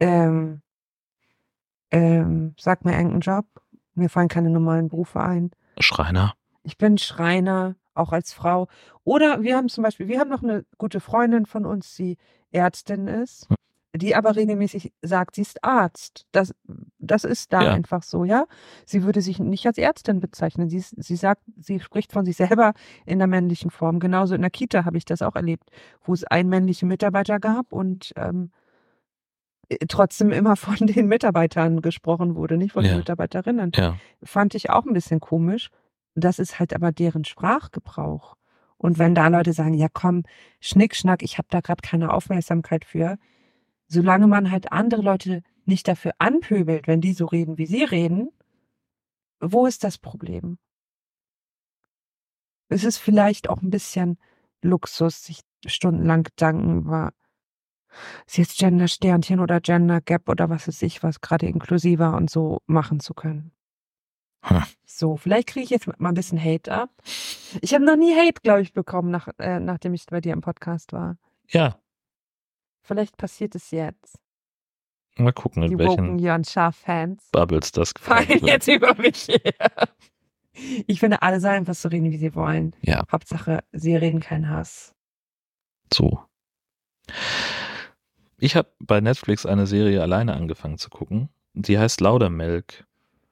ähm, 0.00 0.62
ähm, 1.90 2.54
sag 2.58 2.84
mir 2.84 2.92
irgendeinen 2.92 3.20
Job. 3.20 3.46
Mir 3.94 4.10
fallen 4.10 4.28
keine 4.28 4.50
normalen 4.50 4.88
Berufe 4.88 5.20
ein. 5.20 5.50
Schreiner. 5.78 6.34
Ich 6.62 6.76
bin 6.76 6.98
Schreiner, 6.98 7.76
auch 7.94 8.12
als 8.12 8.32
Frau. 8.32 8.68
Oder 9.04 9.42
wir 9.42 9.56
haben 9.56 9.68
zum 9.68 9.84
Beispiel, 9.84 10.08
wir 10.08 10.20
haben 10.20 10.30
noch 10.30 10.42
eine 10.42 10.64
gute 10.78 11.00
Freundin 11.00 11.46
von 11.46 11.64
uns, 11.64 11.94
die 11.94 12.18
Ärztin 12.50 13.08
ist, 13.08 13.48
hm. 13.48 13.56
Die 13.98 14.14
aber 14.14 14.36
regelmäßig 14.36 14.92
sagt, 15.02 15.36
sie 15.36 15.42
ist 15.42 15.62
Arzt. 15.62 16.26
Das, 16.32 16.54
das 16.98 17.24
ist 17.24 17.52
da 17.52 17.62
ja. 17.62 17.72
einfach 17.72 18.02
so, 18.02 18.24
ja. 18.24 18.46
Sie 18.84 19.02
würde 19.02 19.20
sich 19.20 19.38
nicht 19.38 19.66
als 19.66 19.78
Ärztin 19.78 20.20
bezeichnen. 20.20 20.68
Sie, 20.68 20.80
sie 20.80 21.16
sagt, 21.16 21.42
sie 21.58 21.80
spricht 21.80 22.12
von 22.12 22.24
sich 22.24 22.36
selber 22.36 22.72
in 23.04 23.18
der 23.18 23.28
männlichen 23.28 23.70
Form. 23.70 24.00
Genauso 24.00 24.34
in 24.34 24.40
der 24.40 24.50
Kita 24.50 24.84
habe 24.84 24.98
ich 24.98 25.04
das 25.04 25.22
auch 25.22 25.36
erlebt, 25.36 25.70
wo 26.02 26.12
es 26.12 26.24
einen 26.24 26.48
männlichen 26.48 26.88
Mitarbeiter 26.88 27.38
gab 27.38 27.72
und 27.72 28.12
ähm, 28.16 28.50
äh, 29.68 29.86
trotzdem 29.88 30.30
immer 30.30 30.56
von 30.56 30.86
den 30.86 31.06
Mitarbeitern 31.06 31.82
gesprochen 31.82 32.34
wurde, 32.34 32.56
nicht 32.56 32.72
von 32.72 32.84
ja. 32.84 32.92
den 32.92 32.98
Mitarbeiterinnen. 32.98 33.72
Ja. 33.74 33.96
Fand 34.22 34.54
ich 34.54 34.70
auch 34.70 34.84
ein 34.84 34.92
bisschen 34.92 35.20
komisch. 35.20 35.70
Das 36.14 36.38
ist 36.38 36.58
halt 36.58 36.74
aber 36.74 36.92
deren 36.92 37.24
Sprachgebrauch. 37.24 38.36
Und 38.78 38.98
wenn 38.98 39.14
da 39.14 39.28
Leute 39.28 39.52
sagen, 39.52 39.74
ja 39.74 39.88
komm, 39.92 40.24
Schnickschnack, 40.60 41.22
ich 41.22 41.38
habe 41.38 41.48
da 41.50 41.60
gerade 41.60 41.80
keine 41.82 42.12
Aufmerksamkeit 42.12 42.84
für, 42.84 43.16
solange 43.88 44.26
man 44.26 44.50
halt 44.50 44.72
andere 44.72 45.02
Leute 45.02 45.42
nicht 45.64 45.88
dafür 45.88 46.12
anpöbelt, 46.18 46.86
wenn 46.86 47.00
die 47.00 47.12
so 47.12 47.26
reden, 47.26 47.58
wie 47.58 47.66
sie 47.66 47.84
reden, 47.84 48.30
wo 49.40 49.66
ist 49.66 49.84
das 49.84 49.98
Problem? 49.98 50.58
Es 52.68 52.84
ist 52.84 52.98
vielleicht 52.98 53.48
auch 53.48 53.62
ein 53.62 53.70
bisschen 53.70 54.18
Luxus, 54.62 55.24
sich 55.24 55.40
stundenlang 55.66 56.24
Gedanken 56.24 56.78
über 56.78 57.12
ist 58.26 58.36
jetzt 58.36 58.58
Gender 58.58 58.88
Sternchen 58.88 59.40
oder 59.40 59.60
Gender 59.60 60.00
Gap 60.00 60.28
oder 60.28 60.50
was 60.50 60.68
weiß 60.68 60.82
ich, 60.82 61.02
was 61.02 61.20
gerade 61.20 61.46
inklusiver 61.46 62.14
und 62.14 62.30
so 62.30 62.60
machen 62.66 63.00
zu 63.00 63.14
können. 63.14 63.52
Hm. 64.42 64.62
So, 64.84 65.16
vielleicht 65.16 65.48
kriege 65.48 65.64
ich 65.64 65.70
jetzt 65.70 65.86
mal 65.86 66.08
ein 66.08 66.14
bisschen 66.14 66.42
Hate 66.42 66.72
ab. 66.72 66.90
Ich 67.60 67.74
habe 67.74 67.84
noch 67.84 67.96
nie 67.96 68.14
Hate, 68.14 68.40
glaube 68.42 68.62
ich, 68.62 68.72
bekommen, 68.72 69.10
nach, 69.10 69.28
äh, 69.38 69.60
nachdem 69.60 69.94
ich 69.94 70.06
bei 70.06 70.20
dir 70.20 70.32
im 70.32 70.40
Podcast 70.40 70.92
war. 70.92 71.16
Ja. 71.48 71.78
Vielleicht 72.86 73.16
passiert 73.16 73.54
es 73.54 73.70
jetzt. 73.70 74.18
Mal 75.18 75.32
gucken, 75.32 75.62
in 75.62 75.70
Die 75.70 75.78
welchen 75.78 76.04
woken 76.06 76.18
Jörn 76.18 76.44
Schaaf-Fans 76.44 77.28
Bubbles 77.32 77.72
das 77.72 77.92
fallen 77.98 78.26
gefallen 78.26 78.40
wird. 78.42 78.50
jetzt 78.50 78.68
über 78.68 78.94
mich 78.96 79.28
her. 79.28 79.88
Ich 80.86 81.00
finde, 81.00 81.20
alle 81.22 81.40
sollen 81.40 81.54
einfach 81.56 81.74
so 81.74 81.88
reden, 81.88 82.10
wie 82.10 82.16
sie 82.16 82.34
wollen. 82.34 82.74
Ja, 82.82 83.04
Hauptsache, 83.10 83.62
sie 83.72 83.94
reden 83.96 84.20
keinen 84.20 84.48
Hass. 84.48 84.94
so. 85.92 86.20
Ich 88.38 88.54
habe 88.56 88.68
bei 88.80 89.00
Netflix 89.00 89.46
eine 89.46 89.66
Serie 89.66 90.02
alleine 90.02 90.34
angefangen 90.34 90.76
zu 90.78 90.90
gucken. 90.90 91.28
Die 91.54 91.78
heißt 91.78 92.00
Laudermilk. 92.00 92.84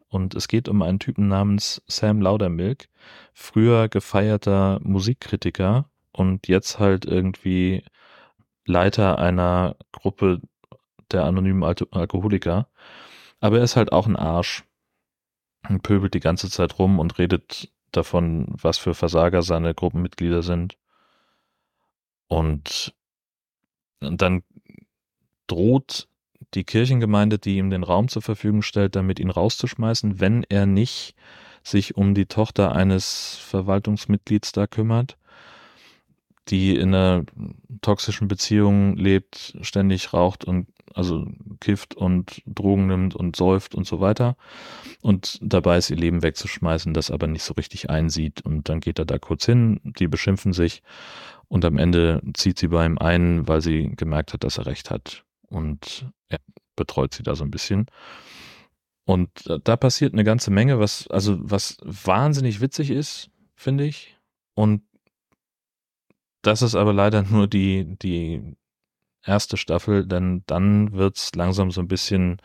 Und 0.08 0.34
es 0.34 0.48
geht 0.48 0.68
um 0.68 0.80
einen 0.82 1.00
Typen 1.00 1.26
namens 1.28 1.82
Sam 1.88 2.20
Laudermilk, 2.22 2.88
früher 3.32 3.88
gefeierter 3.88 4.78
Musikkritiker 4.82 5.90
und 6.12 6.46
jetzt 6.46 6.78
halt 6.78 7.04
irgendwie 7.04 7.84
Leiter 8.66 9.18
einer 9.18 9.76
Gruppe 9.92 10.40
der 11.10 11.24
anonymen 11.24 11.64
Al 11.64 11.74
Alkoholiker. 11.90 12.68
Aber 13.40 13.58
er 13.58 13.64
ist 13.64 13.76
halt 13.76 13.92
auch 13.92 14.06
ein 14.06 14.16
Arsch 14.16 14.64
und 15.68 15.82
pöbelt 15.82 16.14
die 16.14 16.20
ganze 16.20 16.50
Zeit 16.50 16.78
rum 16.78 16.98
und 16.98 17.18
redet 17.18 17.70
davon, 17.92 18.46
was 18.48 18.78
für 18.78 18.94
Versager 18.94 19.42
seine 19.42 19.74
Gruppenmitglieder 19.74 20.42
sind. 20.42 20.76
Und, 22.28 22.94
und 24.00 24.20
dann 24.22 24.42
droht 25.46 26.08
die 26.54 26.64
Kirchengemeinde, 26.64 27.38
die 27.38 27.58
ihm 27.58 27.70
den 27.70 27.82
Raum 27.82 28.08
zur 28.08 28.22
Verfügung 28.22 28.62
stellt, 28.62 28.96
damit 28.96 29.18
ihn 29.18 29.30
rauszuschmeißen, 29.30 30.20
wenn 30.20 30.44
er 30.48 30.66
nicht 30.66 31.14
sich 31.62 31.96
um 31.96 32.14
die 32.14 32.26
Tochter 32.26 32.72
eines 32.72 33.36
Verwaltungsmitglieds 33.36 34.52
da 34.52 34.66
kümmert, 34.66 35.16
die 36.48 36.76
in 36.76 36.94
einer 36.94 37.24
toxischen 37.80 38.28
Beziehung 38.28 38.96
lebt, 38.96 39.56
ständig 39.62 40.12
raucht 40.12 40.44
und 40.44 40.66
also 40.94 41.26
kifft 41.60 41.94
und 41.94 42.42
Drogen 42.46 42.86
nimmt 42.86 43.14
und 43.14 43.36
säuft 43.36 43.74
und 43.74 43.86
so 43.86 44.00
weiter 44.00 44.36
und 45.00 45.38
dabei 45.42 45.78
ist 45.78 45.90
ihr 45.90 45.96
Leben 45.96 46.22
wegzuschmeißen, 46.22 46.94
das 46.94 47.10
aber 47.10 47.26
nicht 47.26 47.42
so 47.42 47.54
richtig 47.54 47.90
einsieht 47.90 48.42
und 48.44 48.68
dann 48.68 48.80
geht 48.80 48.98
er 48.98 49.04
da 49.04 49.18
kurz 49.18 49.46
hin, 49.46 49.80
die 49.82 50.06
beschimpfen 50.06 50.52
sich 50.52 50.82
und 51.48 51.64
am 51.64 51.78
Ende 51.78 52.22
zieht 52.34 52.58
sie 52.58 52.68
bei 52.68 52.84
ihm 52.84 52.98
ein, 52.98 53.48
weil 53.48 53.60
sie 53.60 53.92
gemerkt 53.96 54.32
hat, 54.32 54.44
dass 54.44 54.58
er 54.58 54.66
recht 54.66 54.90
hat 54.90 55.24
und 55.48 56.06
er 56.28 56.38
betreut 56.76 57.14
sie 57.14 57.22
da 57.22 57.34
so 57.34 57.44
ein 57.44 57.50
bisschen. 57.50 57.86
Und 59.04 59.30
da 59.62 59.76
passiert 59.76 60.14
eine 60.14 60.24
ganze 60.24 60.50
Menge, 60.50 60.78
was, 60.78 61.06
also, 61.08 61.36
was 61.38 61.76
wahnsinnig 61.82 62.60
witzig 62.60 62.90
ist, 62.90 63.30
finde 63.54 63.84
ich. 63.84 64.16
Und 64.54 64.82
das 66.46 66.62
ist 66.62 66.74
aber 66.74 66.92
leider 66.92 67.22
nur 67.22 67.46
die, 67.48 67.96
die 67.98 68.56
erste 69.24 69.56
Staffel, 69.56 70.06
denn 70.06 70.42
dann 70.46 70.92
wird's 70.92 71.34
langsam 71.34 71.70
so 71.70 71.80
ein 71.80 71.88
bisschen 71.88 72.40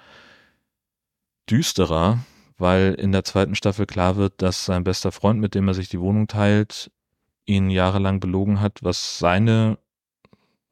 düsterer, 1.50 2.20
weil 2.58 2.94
in 2.96 3.12
der 3.12 3.24
zweiten 3.24 3.56
Staffel 3.56 3.86
klar 3.86 4.16
wird, 4.16 4.42
dass 4.42 4.66
sein 4.66 4.84
bester 4.84 5.12
Freund, 5.12 5.40
mit 5.40 5.56
dem 5.56 5.68
er 5.68 5.74
sich 5.74 5.90
die 5.90 6.00
Wohnung 6.00 6.28
teilt, 6.28 6.92
ihn 7.46 7.70
jahrelang 7.70 8.20
belogen 8.20 8.62
hat, 8.62 8.80
was 8.84 9.20
seine 9.20 9.78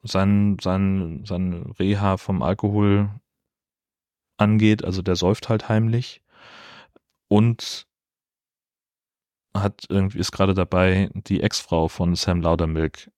sein, 0.02 0.56
sein, 0.60 1.24
sein 1.26 1.72
Reha 1.78 2.16
vom 2.16 2.42
Alkohol 2.42 3.10
angeht. 4.36 4.84
Also 4.84 5.02
der 5.02 5.16
säuft 5.16 5.48
halt 5.48 5.68
heimlich 5.68 6.22
und 7.28 7.86
hat 9.54 9.84
irgendwie 9.88 10.18
ist 10.18 10.32
gerade 10.32 10.54
dabei, 10.54 11.10
die 11.14 11.42
Ex-Frau 11.42 11.88
von 11.88 12.14
Sam 12.14 12.40
Laudermilk 12.40 13.10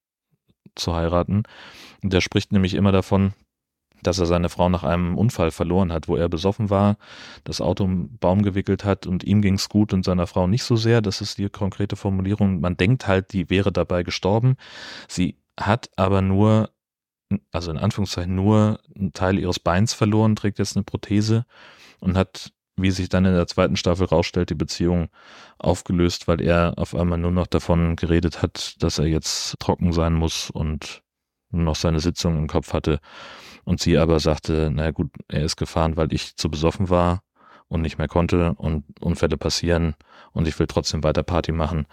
zu 0.75 0.95
heiraten. 0.95 1.43
Der 2.01 2.21
spricht 2.21 2.51
nämlich 2.51 2.73
immer 2.73 2.91
davon, 2.91 3.33
dass 4.03 4.19
er 4.19 4.25
seine 4.25 4.49
Frau 4.49 4.69
nach 4.69 4.83
einem 4.83 5.17
Unfall 5.17 5.51
verloren 5.51 5.91
hat, 5.91 6.07
wo 6.07 6.15
er 6.15 6.29
besoffen 6.29 6.69
war, 6.69 6.97
das 7.43 7.61
Auto 7.61 7.83
im 7.83 8.17
Baum 8.17 8.41
gewickelt 8.41 8.83
hat 8.83 9.05
und 9.05 9.23
ihm 9.23 9.41
ging's 9.41 9.69
gut 9.69 9.93
und 9.93 10.03
seiner 10.03 10.27
Frau 10.27 10.47
nicht 10.47 10.63
so 10.63 10.75
sehr. 10.75 11.01
Das 11.01 11.21
ist 11.21 11.37
die 11.37 11.49
konkrete 11.49 11.95
Formulierung. 11.95 12.61
Man 12.61 12.77
denkt 12.77 13.07
halt, 13.07 13.33
die 13.33 13.49
wäre 13.49 13.71
dabei 13.71 14.03
gestorben. 14.03 14.55
Sie 15.07 15.37
hat 15.59 15.89
aber 15.95 16.21
nur, 16.21 16.71
also 17.51 17.71
in 17.71 17.77
Anführungszeichen 17.77 18.33
nur 18.33 18.79
einen 18.95 19.13
Teil 19.13 19.37
ihres 19.37 19.59
Beins 19.59 19.93
verloren, 19.93 20.35
trägt 20.35 20.59
jetzt 20.59 20.75
eine 20.75 20.83
Prothese 20.83 21.45
und 21.99 22.17
hat, 22.17 22.51
wie 22.77 22.91
sich 22.91 23.09
dann 23.09 23.25
in 23.25 23.33
der 23.33 23.47
zweiten 23.47 23.75
Staffel 23.75 24.07
rausstellt, 24.07 24.49
die 24.49 24.55
Beziehung 24.55 25.09
aufgelöst, 25.59 26.27
weil 26.27 26.41
er 26.41 26.73
auf 26.77 26.95
einmal 26.95 27.17
nur 27.17 27.31
noch 27.31 27.47
davon 27.47 27.95
geredet 27.95 28.41
hat, 28.41 28.81
dass 28.81 28.99
er 28.99 29.05
jetzt 29.05 29.59
trocken 29.59 29.93
sein 29.93 30.13
muss 30.13 30.49
und 30.49 31.03
noch 31.51 31.75
seine 31.75 31.99
Sitzung 31.99 32.37
im 32.37 32.47
Kopf 32.47 32.73
hatte. 32.73 32.99
Und 33.63 33.81
sie 33.81 33.97
aber 33.97 34.19
sagte, 34.19 34.71
naja 34.71 34.91
gut, 34.91 35.11
er 35.27 35.43
ist 35.43 35.57
gefahren, 35.57 35.97
weil 35.97 36.13
ich 36.13 36.35
zu 36.35 36.49
besoffen 36.49 36.89
war 36.89 37.21
und 37.67 37.81
nicht 37.81 37.97
mehr 37.97 38.07
konnte 38.07 38.53
und 38.53 38.83
Unfälle 38.99 39.37
passieren 39.37 39.95
und 40.33 40.47
ich 40.47 40.57
will 40.59 40.67
trotzdem 40.67 41.03
weiter 41.03 41.23
Party 41.23 41.51
machen. 41.51 41.85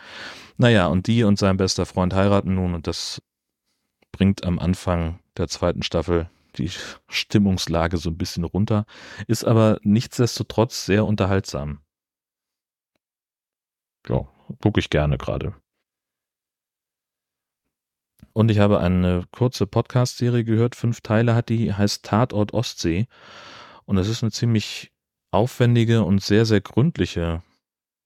Naja, 0.57 0.87
und 0.87 1.07
die 1.07 1.25
und 1.25 1.39
sein 1.39 1.57
bester 1.57 1.87
Freund 1.87 2.15
heiraten 2.15 2.55
nun 2.55 2.75
und 2.75 2.87
das 2.87 3.23
bringt 4.11 4.45
am 4.45 4.59
Anfang 4.59 5.21
der 5.37 5.49
zweiten 5.49 5.83
Staffel 5.83 6.31
die 6.57 6.71
Stimmungslage 7.09 7.97
so 7.97 8.11
ein 8.11 8.19
bisschen 8.19 8.45
runter, 8.45 8.87
ist 9.27 9.45
aber 9.45 9.79
nichtsdestotrotz 9.83 10.87
sehr 10.87 11.05
unterhaltsam. 11.07 11.81
Ja, 14.09 14.27
gucke 14.61 14.81
ich 14.81 14.91
gerne 14.91 15.19
gerade. 15.19 15.55
Und 18.33 18.51
ich 18.51 18.59
habe 18.61 18.81
eine 18.81 19.25
kurze 19.33 19.67
Podcast-Serie 19.67 20.45
gehört, 20.45 20.77
fünf 20.77 21.01
Teile 21.01 21.35
hat 21.35 21.49
die, 21.49 21.75
heißt 21.75 22.05
Tatort 22.05 22.55
Ostsee. 22.55 23.09
Und 23.85 23.99
es 23.99 24.09
ist 24.09 24.23
eine 24.23 24.31
ziemlich 24.31 24.93
aufwendige 25.33 26.05
und 26.05 26.23
sehr, 26.23 26.47
sehr 26.47 26.61
gründliche 26.61 27.43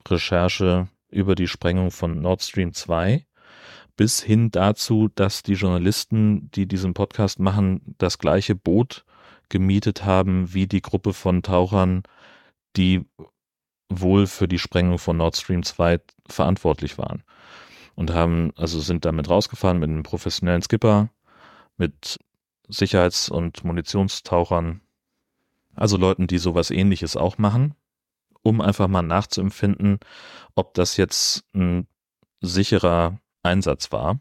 Recherche 0.08 0.88
über 1.10 1.34
die 1.34 1.48
Sprengung 1.48 1.90
von 1.90 2.20
Nord 2.20 2.42
Stream 2.42 2.72
2 2.72 3.26
bis 3.96 4.22
hin 4.22 4.50
dazu, 4.50 5.08
dass 5.14 5.42
die 5.42 5.54
Journalisten, 5.54 6.50
die 6.52 6.66
diesen 6.66 6.94
Podcast 6.94 7.38
machen, 7.38 7.94
das 7.98 8.18
gleiche 8.18 8.54
Boot 8.54 9.04
gemietet 9.48 10.04
haben 10.04 10.54
wie 10.54 10.66
die 10.66 10.80
Gruppe 10.82 11.12
von 11.12 11.42
Tauchern, 11.42 12.02
die 12.76 13.04
wohl 13.88 14.26
für 14.26 14.48
die 14.48 14.58
Sprengung 14.58 14.98
von 14.98 15.18
Nord 15.18 15.36
Stream 15.36 15.62
2 15.62 16.00
verantwortlich 16.28 16.98
waren. 16.98 17.22
Und 17.94 18.12
haben, 18.12 18.52
also 18.56 18.80
sind 18.80 19.04
damit 19.04 19.28
rausgefahren 19.28 19.78
mit 19.78 19.90
einem 19.90 20.02
professionellen 20.02 20.62
Skipper, 20.62 21.10
mit 21.76 22.18
Sicherheits- 22.68 23.28
und 23.28 23.64
Munitionstauchern, 23.64 24.80
also 25.74 25.98
Leuten, 25.98 26.26
die 26.26 26.38
sowas 26.38 26.70
ähnliches 26.70 27.16
auch 27.16 27.36
machen, 27.36 27.74
um 28.42 28.62
einfach 28.62 28.88
mal 28.88 29.02
nachzuempfinden, 29.02 29.98
ob 30.54 30.72
das 30.74 30.96
jetzt 30.96 31.44
ein 31.54 31.86
sicherer 32.40 33.18
Einsatz 33.42 33.92
war. 33.92 34.20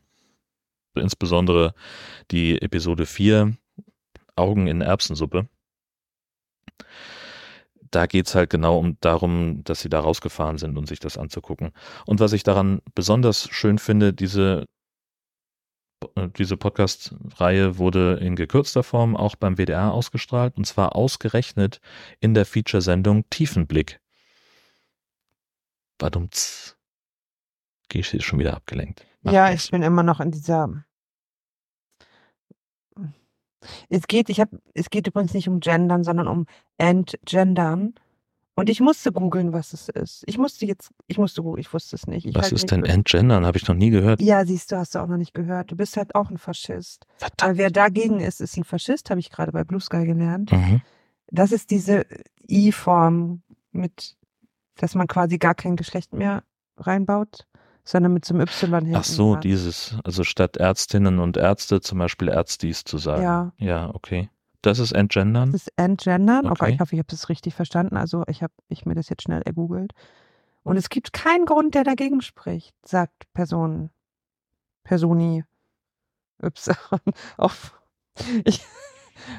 Insbesondere 0.95 1.73
die 2.31 2.61
Episode 2.61 3.05
4, 3.05 3.55
Augen 4.35 4.67
in 4.67 4.81
Erbsensuppe. 4.81 5.47
Da 7.91 8.05
geht's 8.05 8.35
halt 8.35 8.49
genau 8.49 8.77
um 8.77 8.97
darum, 9.01 9.63
dass 9.63 9.81
sie 9.81 9.89
da 9.89 9.99
rausgefahren 9.99 10.57
sind 10.57 10.77
und 10.77 10.87
sich 10.87 10.99
das 10.99 11.17
anzugucken. 11.17 11.71
Und 12.05 12.19
was 12.21 12.33
ich 12.33 12.43
daran 12.43 12.81
besonders 12.95 13.49
schön 13.49 13.79
finde, 13.79 14.13
diese, 14.13 14.65
äh, 16.15 16.29
diese 16.37 16.55
Podcast-Reihe 16.55 17.77
wurde 17.77 18.17
in 18.21 18.35
gekürzter 18.35 18.83
Form 18.83 19.17
auch 19.17 19.35
beim 19.35 19.57
WDR 19.57 19.93
ausgestrahlt 19.93 20.57
und 20.57 20.65
zwar 20.65 20.95
ausgerechnet 20.95 21.81
in 22.21 22.33
der 22.33 22.45
Feature-Sendung 22.45 23.29
Tiefenblick. 23.29 23.99
Badumts. 25.97 26.77
Gesche 27.91 28.17
ist 28.17 28.23
schon 28.23 28.39
wieder 28.39 28.55
abgelenkt. 28.55 29.05
Macht 29.21 29.35
ja, 29.35 29.49
nichts. 29.49 29.65
ich 29.65 29.71
bin 29.71 29.83
immer 29.83 30.03
noch 30.03 30.19
in 30.19 30.31
dieser. 30.31 30.83
Es 33.89 34.07
geht, 34.07 34.29
ich 34.29 34.39
habe, 34.39 34.59
es 34.73 34.89
geht 34.89 35.05
übrigens 35.05 35.33
nicht 35.33 35.47
um 35.47 35.59
Gendern, 35.59 36.03
sondern 36.03 36.27
um 36.27 36.47
Entgendern. 36.77 37.93
Und 38.55 38.69
ich 38.69 38.79
musste 38.81 39.11
googeln, 39.11 39.53
was 39.53 39.73
es 39.73 39.87
ist. 39.89 40.23
Ich 40.25 40.37
musste 40.37 40.65
jetzt, 40.65 40.91
ich 41.07 41.17
musste 41.17 41.41
googeln, 41.41 41.61
ich 41.61 41.73
wusste 41.73 41.95
es 41.95 42.07
nicht. 42.07 42.25
Ich 42.25 42.35
Was 42.35 42.43
halte 42.43 42.55
ist 42.55 42.71
denn 42.71 42.83
Entgendern? 42.83 43.45
Habe 43.45 43.57
ich 43.57 43.67
noch 43.67 43.75
nie 43.75 43.91
gehört. 43.91 44.21
Ja, 44.21 44.45
siehst 44.45 44.71
du, 44.71 44.77
hast 44.77 44.95
du 44.95 44.99
auch 44.99 45.07
noch 45.07 45.17
nicht 45.17 45.33
gehört. 45.33 45.71
Du 45.71 45.75
bist 45.75 45.95
halt 45.95 46.15
auch 46.15 46.31
ein 46.31 46.37
Faschist. 46.37 47.05
Verdammt. 47.17 47.43
Aber 47.43 47.57
wer 47.57 47.69
dagegen 47.69 48.19
ist, 48.19 48.41
ist 48.41 48.57
ein 48.57 48.63
Faschist, 48.63 49.09
habe 49.09 49.19
ich 49.19 49.29
gerade 49.29 49.51
bei 49.51 49.63
Blue 49.63 49.79
Sky 49.79 50.05
gelernt. 50.05 50.51
Mhm. 50.51 50.81
Das 51.27 51.51
ist 51.51 51.71
diese 51.71 52.05
I-Form 52.49 53.43
mit 53.71 54.17
dass 54.81 54.95
man 54.95 55.07
quasi 55.07 55.37
gar 55.37 55.55
kein 55.55 55.75
Geschlecht 55.75 56.13
mehr 56.13 56.43
reinbaut, 56.77 57.47
sondern 57.83 58.13
mit 58.13 58.25
so 58.25 58.33
einem 58.33 58.41
Y 58.41 58.85
hinten. 58.85 58.95
Ach 58.95 59.03
so, 59.03 59.33
dran. 59.33 59.41
dieses, 59.41 59.95
also 60.03 60.23
statt 60.23 60.57
Ärztinnen 60.57 61.19
und 61.19 61.37
Ärzte 61.37 61.81
zum 61.81 61.99
Beispiel 61.99 62.29
Ärztis 62.29 62.83
zu 62.83 62.97
sagen. 62.97 63.23
Ja. 63.23 63.53
Ja, 63.57 63.89
okay. 63.93 64.29
Das 64.61 64.77
ist 64.79 64.91
Entgendern. 64.91 65.51
Das 65.51 65.63
ist 65.63 65.73
Entgendern. 65.75 66.45
Okay. 66.45 66.63
Okay. 66.63 66.73
ich 66.73 66.79
hoffe, 66.79 66.95
ich 66.95 66.99
habe 66.99 67.09
das 67.09 67.29
richtig 67.29 67.55
verstanden. 67.55 67.97
Also 67.97 68.23
ich 68.27 68.43
habe 68.43 68.53
ich 68.69 68.85
mir 68.85 68.93
das 68.93 69.09
jetzt 69.09 69.23
schnell 69.23 69.41
ergoogelt. 69.41 69.93
Und 70.63 70.77
es 70.77 70.89
gibt 70.89 71.13
keinen 71.13 71.45
Grund, 71.45 71.73
der 71.73 71.83
dagegen 71.83 72.21
spricht, 72.21 72.75
sagt 72.85 73.31
Person, 73.33 73.89
Personi 74.83 75.43
Y 76.43 76.75
auf, 77.37 77.79
ich, 78.45 78.63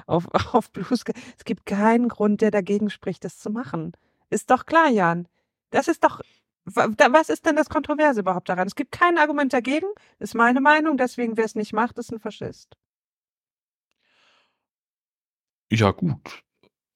auf, 0.07 0.26
auf 0.55 0.70
Blue 0.72 0.96
Sky. 0.96 1.12
Es 1.38 1.44
gibt 1.44 1.66
keinen 1.66 2.09
Grund, 2.09 2.40
der 2.40 2.50
dagegen 2.50 2.90
spricht, 2.90 3.24
das 3.24 3.38
zu 3.38 3.50
machen. 3.50 3.92
Ist 4.31 4.50
doch 4.50 4.66
klar, 4.66 4.88
Jan. 4.88 5.28
Das 5.70 5.88
ist 5.88 6.05
doch, 6.05 6.20
was 6.64 7.29
ist 7.29 7.44
denn 7.46 7.57
das 7.57 7.68
Kontroverse 7.68 8.20
überhaupt 8.20 8.48
daran? 8.48 8.66
Es 8.66 8.75
gibt 8.75 8.92
kein 8.92 9.18
Argument 9.18 9.53
dagegen, 9.53 9.87
ist 10.18 10.35
meine 10.35 10.61
Meinung, 10.61 10.96
deswegen 10.96 11.37
wer 11.37 11.44
es 11.44 11.55
nicht 11.55 11.72
macht, 11.72 11.98
ist 11.98 12.12
ein 12.12 12.20
Faschist. 12.20 12.77
Ja, 15.70 15.90
gut. 15.90 16.44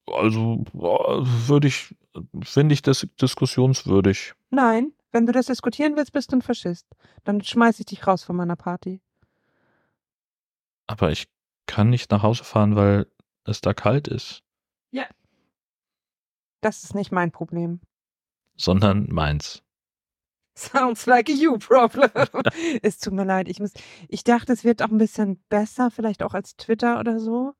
Also 0.05 0.63
würde 0.73 1.67
ich, 1.67 1.95
finde 2.43 2.73
ich 2.73 2.81
das 2.81 3.07
diskussionswürdig. 3.19 4.33
Nein, 4.49 4.93
wenn 5.11 5.25
du 5.25 5.33
das 5.33 5.47
diskutieren 5.47 5.95
willst, 5.97 6.13
bist 6.13 6.31
du 6.31 6.37
ein 6.37 6.41
Faschist. 6.41 6.87
Dann 7.23 7.41
schmeiß 7.41 7.79
ich 7.79 7.87
dich 7.87 8.07
raus 8.07 8.23
von 8.23 8.35
meiner 8.35 8.55
Party. 8.55 9.01
Aber 10.87 11.11
ich 11.11 11.27
kann 11.65 11.89
nicht 11.89 12.11
nach 12.11 12.23
Hause 12.23 12.45
fahren, 12.45 12.77
weil 12.77 13.07
es 13.43 13.59
da 13.59 13.73
kalt 13.73 14.07
ist, 14.07 14.43
Das 16.61 16.83
ist 16.83 16.95
nicht 16.95 17.11
mein 17.11 17.31
Problem. 17.31 17.79
Sondern 18.57 19.07
meins. 19.09 19.63
Sounds 20.57 21.05
like 21.05 21.29
a 21.29 21.33
you 21.33 21.57
problem. 21.59 22.09
es 22.81 22.97
tut 22.97 23.13
mir 23.13 23.25
leid. 23.25 23.47
Ich, 23.47 23.59
muss, 23.59 23.73
ich 24.09 24.23
dachte, 24.23 24.53
es 24.53 24.63
wird 24.63 24.81
auch 24.81 24.89
ein 24.89 24.97
bisschen 24.97 25.39
besser, 25.49 25.91
vielleicht 25.91 26.23
auch 26.23 26.33
als 26.33 26.55
Twitter 26.55 26.99
oder 26.99 27.19
so. 27.19 27.53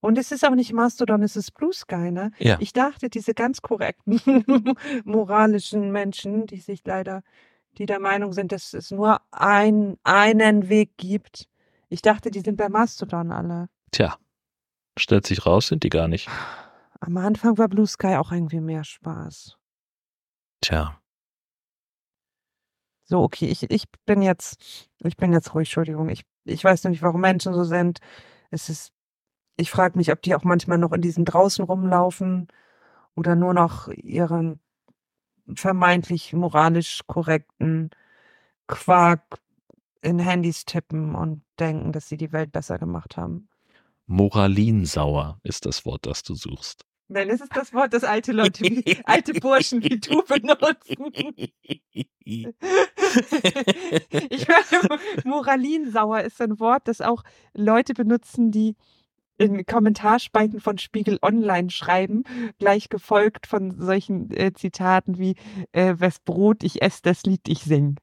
Und 0.00 0.18
es 0.18 0.32
ist 0.32 0.44
auch 0.44 0.54
nicht 0.54 0.72
Mastodon, 0.72 1.22
es 1.22 1.36
ist 1.36 1.52
Blue 1.52 1.72
Sky, 1.72 2.10
ne? 2.10 2.32
Ja. 2.38 2.56
Ich 2.58 2.72
dachte, 2.72 3.10
diese 3.10 3.34
ganz 3.34 3.62
korrekten 3.62 4.20
moralischen 5.04 5.92
Menschen, 5.92 6.46
die 6.46 6.56
sich 6.56 6.80
leider, 6.84 7.22
die 7.78 7.86
der 7.86 8.00
Meinung 8.00 8.32
sind, 8.32 8.50
dass 8.50 8.72
es 8.72 8.90
nur 8.90 9.20
ein, 9.30 9.96
einen 10.02 10.68
Weg 10.68 10.96
gibt. 10.96 11.48
Ich 11.90 12.02
dachte, 12.02 12.30
die 12.30 12.40
sind 12.40 12.56
bei 12.56 12.68
Mastodon 12.68 13.30
alle. 13.30 13.68
Tja, 13.92 14.16
stellt 14.98 15.26
sich 15.26 15.44
raus, 15.46 15.68
sind 15.68 15.84
die 15.84 15.90
gar 15.90 16.08
nicht. 16.08 16.28
Am 16.98 17.16
Anfang 17.18 17.56
war 17.58 17.68
Blue 17.68 17.86
Sky 17.86 18.16
auch 18.16 18.32
irgendwie 18.32 18.60
mehr 18.60 18.84
Spaß. 18.84 19.59
Tja, 20.62 21.00
So, 23.10 23.24
okay, 23.24 23.46
ich, 23.46 23.68
ich 23.68 23.86
bin 24.06 24.22
jetzt, 24.22 24.88
ich 25.02 25.16
bin 25.16 25.32
jetzt 25.32 25.52
ruhig, 25.52 25.66
Entschuldigung. 25.68 26.08
Ich, 26.10 26.22
ich 26.44 26.62
weiß 26.62 26.84
nicht, 26.84 27.02
warum 27.02 27.20
Menschen 27.20 27.52
so 27.52 27.64
sind. 27.64 27.98
Es 28.50 28.68
ist, 28.68 28.92
ich 29.56 29.68
frage 29.68 29.98
mich, 29.98 30.12
ob 30.12 30.22
die 30.22 30.32
auch 30.36 30.44
manchmal 30.44 30.78
noch 30.78 30.92
in 30.92 31.00
diesem 31.02 31.24
draußen 31.24 31.64
rumlaufen 31.64 32.46
oder 33.16 33.34
nur 33.34 33.52
noch 33.52 33.88
ihren 33.88 34.60
vermeintlich 35.52 36.32
moralisch 36.34 37.00
korrekten 37.08 37.90
Quark 38.68 39.40
in 40.02 40.20
Handys 40.20 40.64
tippen 40.64 41.16
und 41.16 41.42
denken, 41.58 41.90
dass 41.90 42.08
sie 42.08 42.16
die 42.16 42.30
Welt 42.30 42.52
besser 42.52 42.78
gemacht 42.78 43.16
haben. 43.16 43.48
Moralinsauer 44.06 45.40
ist 45.42 45.66
das 45.66 45.84
Wort, 45.84 46.06
das 46.06 46.22
du 46.22 46.36
suchst. 46.36 46.84
Nein, 47.12 47.28
das 47.28 47.40
ist 47.40 47.56
das 47.56 47.74
Wort, 47.74 47.92
das 47.92 48.04
alte 48.04 48.30
Leute, 48.30 48.62
wie, 48.62 48.96
alte 49.04 49.34
Burschen 49.34 49.82
wie 49.82 49.98
du 49.98 50.22
benutzen. 50.28 51.12
ich 52.24 52.46
höre, 54.48 55.00
Moralinsauer 55.24 56.20
ist 56.20 56.40
ein 56.40 56.60
Wort, 56.60 56.86
das 56.86 57.00
auch 57.00 57.24
Leute 57.52 57.94
benutzen, 57.94 58.52
die 58.52 58.76
in 59.38 59.66
Kommentarspalten 59.66 60.60
von 60.60 60.78
Spiegel 60.78 61.18
Online 61.20 61.70
schreiben, 61.70 62.22
gleich 62.60 62.90
gefolgt 62.90 63.48
von 63.48 63.80
solchen 63.80 64.30
äh, 64.30 64.52
Zitaten 64.52 65.18
wie 65.18 65.34
äh, 65.72 65.96
Wes 65.98 66.20
Brot 66.20 66.62
ich 66.62 66.80
esse, 66.80 67.00
das 67.02 67.24
Lied 67.24 67.48
ich 67.48 67.64
sing. 67.64 67.96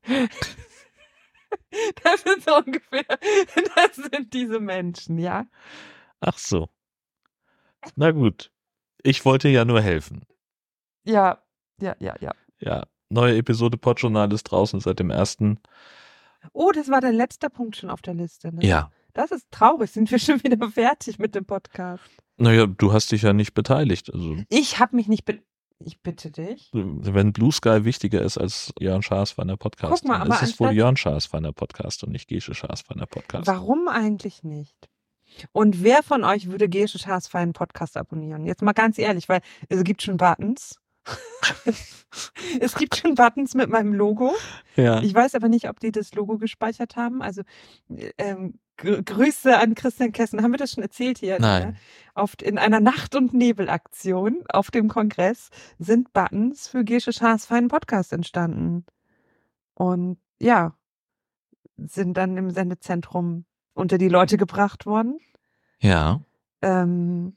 Das 2.04 2.24
ist 2.24 2.44
so 2.44 2.58
ungefähr, 2.58 3.06
das 3.08 3.96
sind 3.96 4.34
diese 4.34 4.60
Menschen, 4.60 5.18
ja. 5.18 5.46
Ach 6.20 6.38
so. 6.38 6.68
Na 7.96 8.12
gut. 8.12 8.52
Ich 9.04 9.26
wollte 9.26 9.50
ja 9.50 9.66
nur 9.66 9.82
helfen. 9.82 10.24
Ja, 11.06 11.42
ja, 11.82 11.96
ja, 12.00 12.16
ja. 12.20 12.32
Ja, 12.60 12.86
neue 13.10 13.38
Episode 13.38 13.78
Podjournal 13.78 14.32
ist 14.34 14.44
draußen 14.44 14.80
seit 14.80 15.00
dem 15.00 15.12
ersten. 15.12 15.60
Oh, 16.54 16.72
das 16.72 16.90
war 16.90 17.02
der 17.02 17.14
letzte 17.14 17.50
Punkt 17.50 17.76
schon 17.76 17.90
auf 17.90 18.02
der 18.02 18.14
Liste. 18.14 18.54
Ne? 18.54 18.66
Ja. 18.66 18.92
Das 19.14 19.32
ist 19.32 19.50
traurig. 19.52 19.92
Sind 19.92 20.12
wir 20.12 20.20
schon 20.20 20.44
wieder 20.44 20.70
fertig 20.72 21.20
mit 21.20 21.36
dem 21.36 21.46
Podcast? 21.46 22.04
Naja, 22.38 22.68
du 22.68 22.94
hast 22.94 23.12
dich 23.12 23.24
ja 23.24 23.34
nicht 23.34 23.54
beteiligt. 23.54 24.14
Also, 24.14 24.38
Ich 24.50 24.80
habe 24.80 24.96
mich 24.96 25.08
nicht. 25.08 25.26
Be 25.26 25.42
ich 25.80 26.02
bitte 26.02 26.32
dich. 26.32 26.72
wenn 26.74 27.34
Blue 27.34 27.52
Sky 27.52 27.86
wichtiger 27.86 28.24
ist 28.24 28.40
als 28.40 28.74
Jörn 28.80 29.04
Schaas 29.04 29.30
von 29.30 29.48
der 29.48 29.58
Podcast, 29.58 30.02
Guck 30.02 30.06
mal, 30.10 30.18
dann 30.18 30.32
aber 30.32 30.42
ist 30.42 30.54
es 30.54 30.60
wohl 30.60 30.72
Jörn 30.72 30.98
Schaas 30.98 31.28
von 31.28 31.44
der 31.44 31.52
Podcast 31.52 32.04
und 32.04 32.12
nicht 32.12 32.28
Gesche 32.28 32.56
Schaas 32.56 32.82
von 32.82 32.98
der 32.98 33.06
Podcast. 33.06 33.46
Warum 33.46 33.88
eigentlich 33.88 34.44
nicht? 34.44 34.90
Und 35.52 35.84
wer 35.84 36.04
von 36.04 36.24
euch 36.24 36.50
würde 36.50 36.70
Gesche 36.70 37.00
Schaas 37.00 37.28
für 37.28 37.40
einen 37.40 37.54
Podcast 37.54 37.98
abonnieren? 37.98 38.46
Jetzt 38.46 38.62
mal 38.62 38.74
ganz 38.74 38.98
ehrlich, 38.98 39.30
weil 39.30 39.42
es 39.70 39.84
gibt 39.84 40.02
schon 40.02 40.18
Buttons. 40.18 40.80
es 42.60 42.76
gibt 42.76 42.98
schon 42.98 43.16
Buttons 43.16 43.54
mit 43.54 43.70
meinem 43.70 43.94
Logo. 43.94 44.36
Ja. 44.76 45.02
Ich 45.02 45.14
weiß 45.14 45.36
aber 45.36 45.50
nicht, 45.50 45.70
ob 45.70 45.80
die 45.80 45.92
das 45.92 46.14
Logo 46.14 46.38
gespeichert 46.38 46.96
haben. 46.96 47.22
Also 47.22 47.44
ähm, 48.18 48.60
Gr 48.78 49.02
Grüße 49.02 49.58
an 49.58 49.76
Christian 49.76 50.12
Kessen. 50.12 50.42
Haben 50.42 50.52
wir 50.52 50.58
das 50.58 50.72
schon 50.72 50.84
erzählt 50.84 51.18
hier? 51.18 51.40
Nein. 51.40 51.70
Ne? 51.70 51.76
Auf, 52.14 52.34
in 52.42 52.58
einer 52.58 52.80
Nacht- 52.80 53.16
und 53.16 53.34
Nebelaktion 53.34 54.44
auf 54.50 54.72
dem 54.72 54.88
Kongress 54.88 55.50
sind 55.80 56.14
Buttons 56.14 56.68
für 56.68 56.84
Gesche 56.84 57.14
Schaas 57.14 57.46
feinen 57.46 57.70
Podcast 57.70 58.14
entstanden. 58.14 58.86
Und 59.74 60.18
ja, 60.40 60.76
sind 61.78 62.18
dann 62.18 62.38
im 62.38 62.52
Sendezentrum 62.52 63.46
unter 63.78 63.98
die 63.98 64.10
Leute 64.10 64.38
gebracht 64.38 64.86
worden. 64.86 65.20
Ja. 65.80 66.22
Ähm, 66.62 67.34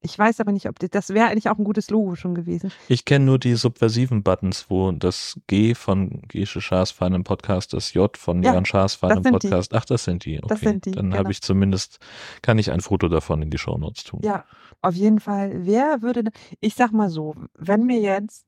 ich 0.00 0.18
weiß 0.18 0.40
aber 0.40 0.52
nicht, 0.52 0.68
ob 0.68 0.78
die, 0.78 0.90
das 0.90 1.10
wäre 1.10 1.28
eigentlich 1.28 1.48
auch 1.48 1.56
ein 1.56 1.64
gutes 1.64 1.88
Logo 1.88 2.14
schon 2.14 2.34
gewesen. 2.34 2.70
Ich 2.88 3.04
kenne 3.06 3.24
nur 3.24 3.38
die 3.38 3.54
subversiven 3.54 4.22
Buttons, 4.22 4.66
wo 4.68 4.92
das 4.92 5.40
G 5.46 5.74
von 5.74 6.22
Gesche 6.28 6.60
Schaas 6.60 6.90
für 6.90 7.06
einen 7.06 7.24
Podcast, 7.24 7.72
das 7.72 7.94
J 7.94 8.14
von 8.16 8.42
Ja, 8.42 8.52
Jörn 8.52 8.66
Schaas 8.66 8.96
für 8.96 9.06
das 9.08 9.16
einen 9.16 9.24
sind 9.24 9.42
die. 9.42 9.48
Podcast. 9.48 9.74
Ach, 9.74 9.84
das 9.84 10.04
sind 10.04 10.24
die. 10.26 10.38
Okay. 10.38 10.46
Das 10.48 10.60
sind 10.60 10.84
die, 10.84 10.90
Dann 10.90 11.06
genau. 11.06 11.16
habe 11.16 11.30
ich 11.30 11.40
zumindest, 11.40 12.00
kann 12.42 12.58
ich 12.58 12.70
ein 12.70 12.80
Foto 12.80 13.08
davon 13.08 13.40
in 13.40 13.50
die 13.50 13.58
Shownotes 13.58 14.04
tun. 14.04 14.20
Ja, 14.22 14.44
auf 14.82 14.94
jeden 14.94 15.20
Fall. 15.20 15.64
Wer 15.64 16.02
würde, 16.02 16.24
ich 16.60 16.74
sag 16.74 16.92
mal 16.92 17.08
so, 17.08 17.34
wenn 17.54 17.84
mir 17.84 18.00
jetzt, 18.00 18.46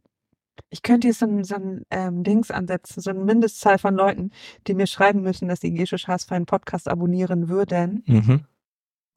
ich 0.71 0.83
könnte 0.83 1.09
jetzt 1.09 1.21
so 1.21 1.27
ein, 1.27 1.45
so 1.45 1.55
ein 1.55 1.83
ähm, 1.91 2.25
Dings 2.25 2.51
ansetzen, 2.51 3.01
so 3.01 3.11
eine 3.11 3.23
Mindestzahl 3.25 3.79
von 3.79 3.95
Leuten, 3.95 4.31
die 4.67 4.75
mir 4.75 4.87
schreiben 4.87 5.23
müssen, 5.23 5.49
dass 5.49 5.61
sie 5.61 5.73
Gesche 5.73 5.99
Schaas 5.99 6.25
für 6.25 6.35
einen 6.35 6.47
Podcast 6.47 6.89
abonnieren 6.89 7.49
würden. 7.49 8.03
Mhm. 8.07 8.47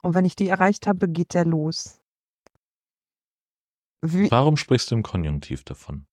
Und 0.02 0.14
wenn 0.14 0.24
ich 0.24 0.36
die 0.36 0.48
erreicht 0.48 0.86
habe, 0.86 1.08
geht 1.08 1.34
der 1.34 1.44
los. 1.44 2.00
Wie, 4.02 4.30
Warum 4.30 4.56
sprichst 4.56 4.90
du 4.90 4.94
im 4.94 5.02
Konjunktiv 5.02 5.64
davon? 5.64 6.06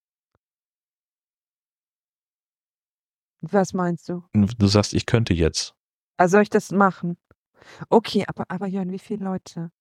was 3.42 3.74
meinst 3.74 4.10
du? 4.10 4.24
Du 4.34 4.68
sagst, 4.68 4.94
ich 4.94 5.06
könnte 5.06 5.34
jetzt. 5.34 5.76
Also 6.18 6.34
soll 6.34 6.44
ich 6.44 6.50
das 6.50 6.72
machen? 6.72 7.18
Okay, 7.90 8.26
aber, 8.28 8.46
aber 8.50 8.68
Jörn, 8.68 8.92
wie 8.92 9.00
viele 9.00 9.24
Leute? 9.24 9.72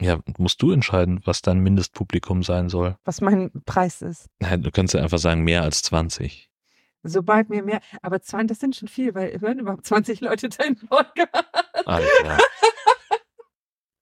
Ja, 0.00 0.18
musst 0.38 0.62
du 0.62 0.72
entscheiden, 0.72 1.20
was 1.24 1.42
dein 1.42 1.60
Mindestpublikum 1.60 2.42
sein 2.42 2.68
soll. 2.70 2.96
Was 3.04 3.20
mein 3.20 3.50
Preis 3.66 4.00
ist? 4.02 4.28
Nein, 4.38 4.62
Du 4.62 4.70
kannst 4.70 4.94
ja 4.94 5.02
einfach 5.02 5.18
sagen, 5.18 5.42
mehr 5.42 5.62
als 5.62 5.82
20. 5.82 6.50
Sobald 7.02 7.48
mir 7.48 7.62
mehr, 7.62 7.80
aber 8.02 8.20
20, 8.20 8.48
das 8.48 8.60
sind 8.60 8.76
schon 8.76 8.88
viel, 8.88 9.14
weil 9.14 9.40
hören 9.40 9.58
überhaupt 9.58 9.86
20 9.86 10.20
Leute 10.20 10.48
deinen 10.48 10.76
Podcast. 10.76 11.44
Alter. 11.86 12.38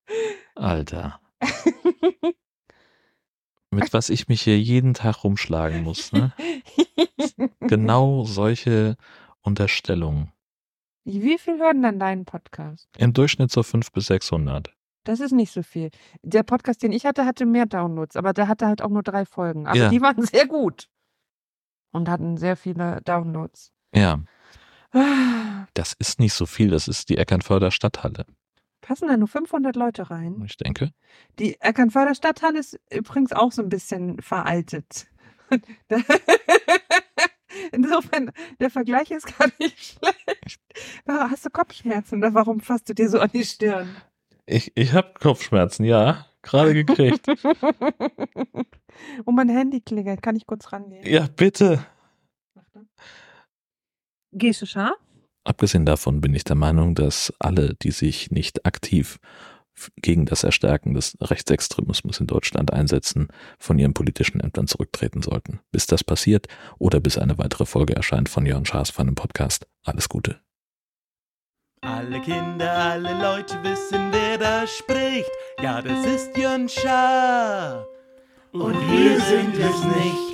Alter. 0.54 1.20
Mit 3.70 3.92
was 3.92 4.08
ich 4.08 4.28
mich 4.28 4.42
hier 4.42 4.58
jeden 4.58 4.94
Tag 4.94 5.24
rumschlagen 5.24 5.82
muss, 5.82 6.12
ne? 6.12 6.32
Genau 7.60 8.24
solche 8.24 8.96
Unterstellungen. 9.42 10.32
Wie 11.04 11.38
viel 11.38 11.58
hören 11.58 11.82
dann 11.82 11.98
deinen 11.98 12.24
Podcast? 12.24 12.88
Im 12.96 13.12
Durchschnitt 13.12 13.50
so 13.50 13.62
500 13.62 13.92
bis 13.92 14.06
600. 14.06 14.74
Das 15.04 15.20
ist 15.20 15.32
nicht 15.32 15.52
so 15.52 15.62
viel. 15.62 15.90
Der 16.22 16.42
Podcast, 16.42 16.82
den 16.82 16.92
ich 16.92 17.06
hatte, 17.06 17.24
hatte 17.24 17.46
mehr 17.46 17.66
Downloads, 17.66 18.16
aber 18.16 18.32
der 18.32 18.48
hatte 18.48 18.66
halt 18.66 18.82
auch 18.82 18.90
nur 18.90 19.02
drei 19.02 19.24
Folgen. 19.24 19.66
Aber 19.66 19.76
Ja. 19.78 19.88
die 19.88 20.00
waren 20.00 20.22
sehr 20.26 20.46
gut. 20.46 20.88
Und 21.92 22.08
hatten 22.08 22.36
sehr 22.36 22.56
viele 22.56 23.00
Downloads. 23.04 23.72
Ja, 23.94 24.20
Ah, 24.92 25.66
das 25.74 25.92
ist 25.98 26.18
nicht 26.18 26.32
so 26.32 26.46
viel. 26.46 26.70
Das 26.70 26.88
ist 26.88 27.10
die 27.10 27.18
Eckernförder 27.18 27.70
Stadthalle. 27.70 28.24
Passen 28.80 29.08
da 29.08 29.18
nur 29.18 29.28
500 29.28 29.76
Leute 29.76 30.10
rein? 30.10 30.42
Ich 30.46 30.56
denke. 30.56 30.92
Die 31.38 31.60
Eckernförder 31.60 32.14
Stadthalle 32.14 32.58
ist 32.58 32.78
übrigens 32.90 33.32
auch 33.32 33.52
so 33.52 33.60
ein 33.62 33.68
bisschen 33.68 34.18
veraltet. 34.22 35.06
Insofern, 37.72 38.30
der 38.60 38.70
Vergleich 38.70 39.10
ist 39.10 39.38
gar 39.38 39.48
nicht 39.58 39.78
schlecht. 40.00 40.60
Hast 41.06 41.44
du 41.44 41.50
Kopfschmerzen 41.50 42.18
oder 42.18 42.32
warum 42.34 42.60
fasst 42.60 42.88
du 42.88 42.94
dir 42.94 43.08
so 43.08 43.18
an 43.20 43.30
die 43.32 43.44
Stirn? 43.44 43.94
Ich, 44.50 44.72
ich 44.76 44.94
habe 44.94 45.12
Kopfschmerzen, 45.20 45.84
ja. 45.84 46.26
Gerade 46.40 46.72
gekriegt. 46.72 47.28
Und 47.28 47.36
mein 49.34 49.50
Handy 49.50 49.80
klingelt. 49.82 50.22
Kann 50.22 50.36
ich 50.36 50.46
kurz 50.46 50.72
rangehen? 50.72 51.04
Ja, 51.04 51.26
bitte. 51.26 51.84
Gehst 54.32 54.62
du 54.62 54.66
scharf? 54.66 54.96
Abgesehen 55.44 55.84
davon 55.84 56.22
bin 56.22 56.34
ich 56.34 56.44
der 56.44 56.56
Meinung, 56.56 56.94
dass 56.94 57.32
alle, 57.38 57.74
die 57.74 57.90
sich 57.90 58.30
nicht 58.30 58.64
aktiv 58.64 59.18
gegen 59.96 60.24
das 60.24 60.44
Erstärken 60.44 60.94
des 60.94 61.16
Rechtsextremismus 61.20 62.18
in 62.20 62.26
Deutschland 62.26 62.72
einsetzen, 62.72 63.28
von 63.58 63.78
ihren 63.78 63.94
politischen 63.94 64.40
Ämtern 64.40 64.66
zurücktreten 64.66 65.22
sollten. 65.22 65.60
Bis 65.72 65.86
das 65.86 66.02
passiert 66.02 66.48
oder 66.78 67.00
bis 67.00 67.18
eine 67.18 67.36
weitere 67.36 67.66
Folge 67.66 67.94
erscheint 67.94 68.30
von 68.30 68.46
Jörn 68.46 68.64
Schaas 68.64 68.90
von 68.90 69.06
dem 69.06 69.14
Podcast. 69.14 69.66
Alles 69.84 70.08
Gute. 70.08 70.40
Alle 71.80 72.20
Kinder, 72.20 72.72
alle 72.72 73.12
Leute 73.22 73.62
wissen, 73.62 74.08
wer 74.10 74.36
da 74.38 74.66
spricht. 74.66 75.30
Ja, 75.62 75.80
das 75.80 76.04
ist 76.06 76.36
Jörn 76.36 76.68
Schaar. 76.68 77.86
Und 78.52 78.74
wir 78.90 79.20
sind 79.20 79.54
es 79.54 79.84
nicht. 79.84 80.27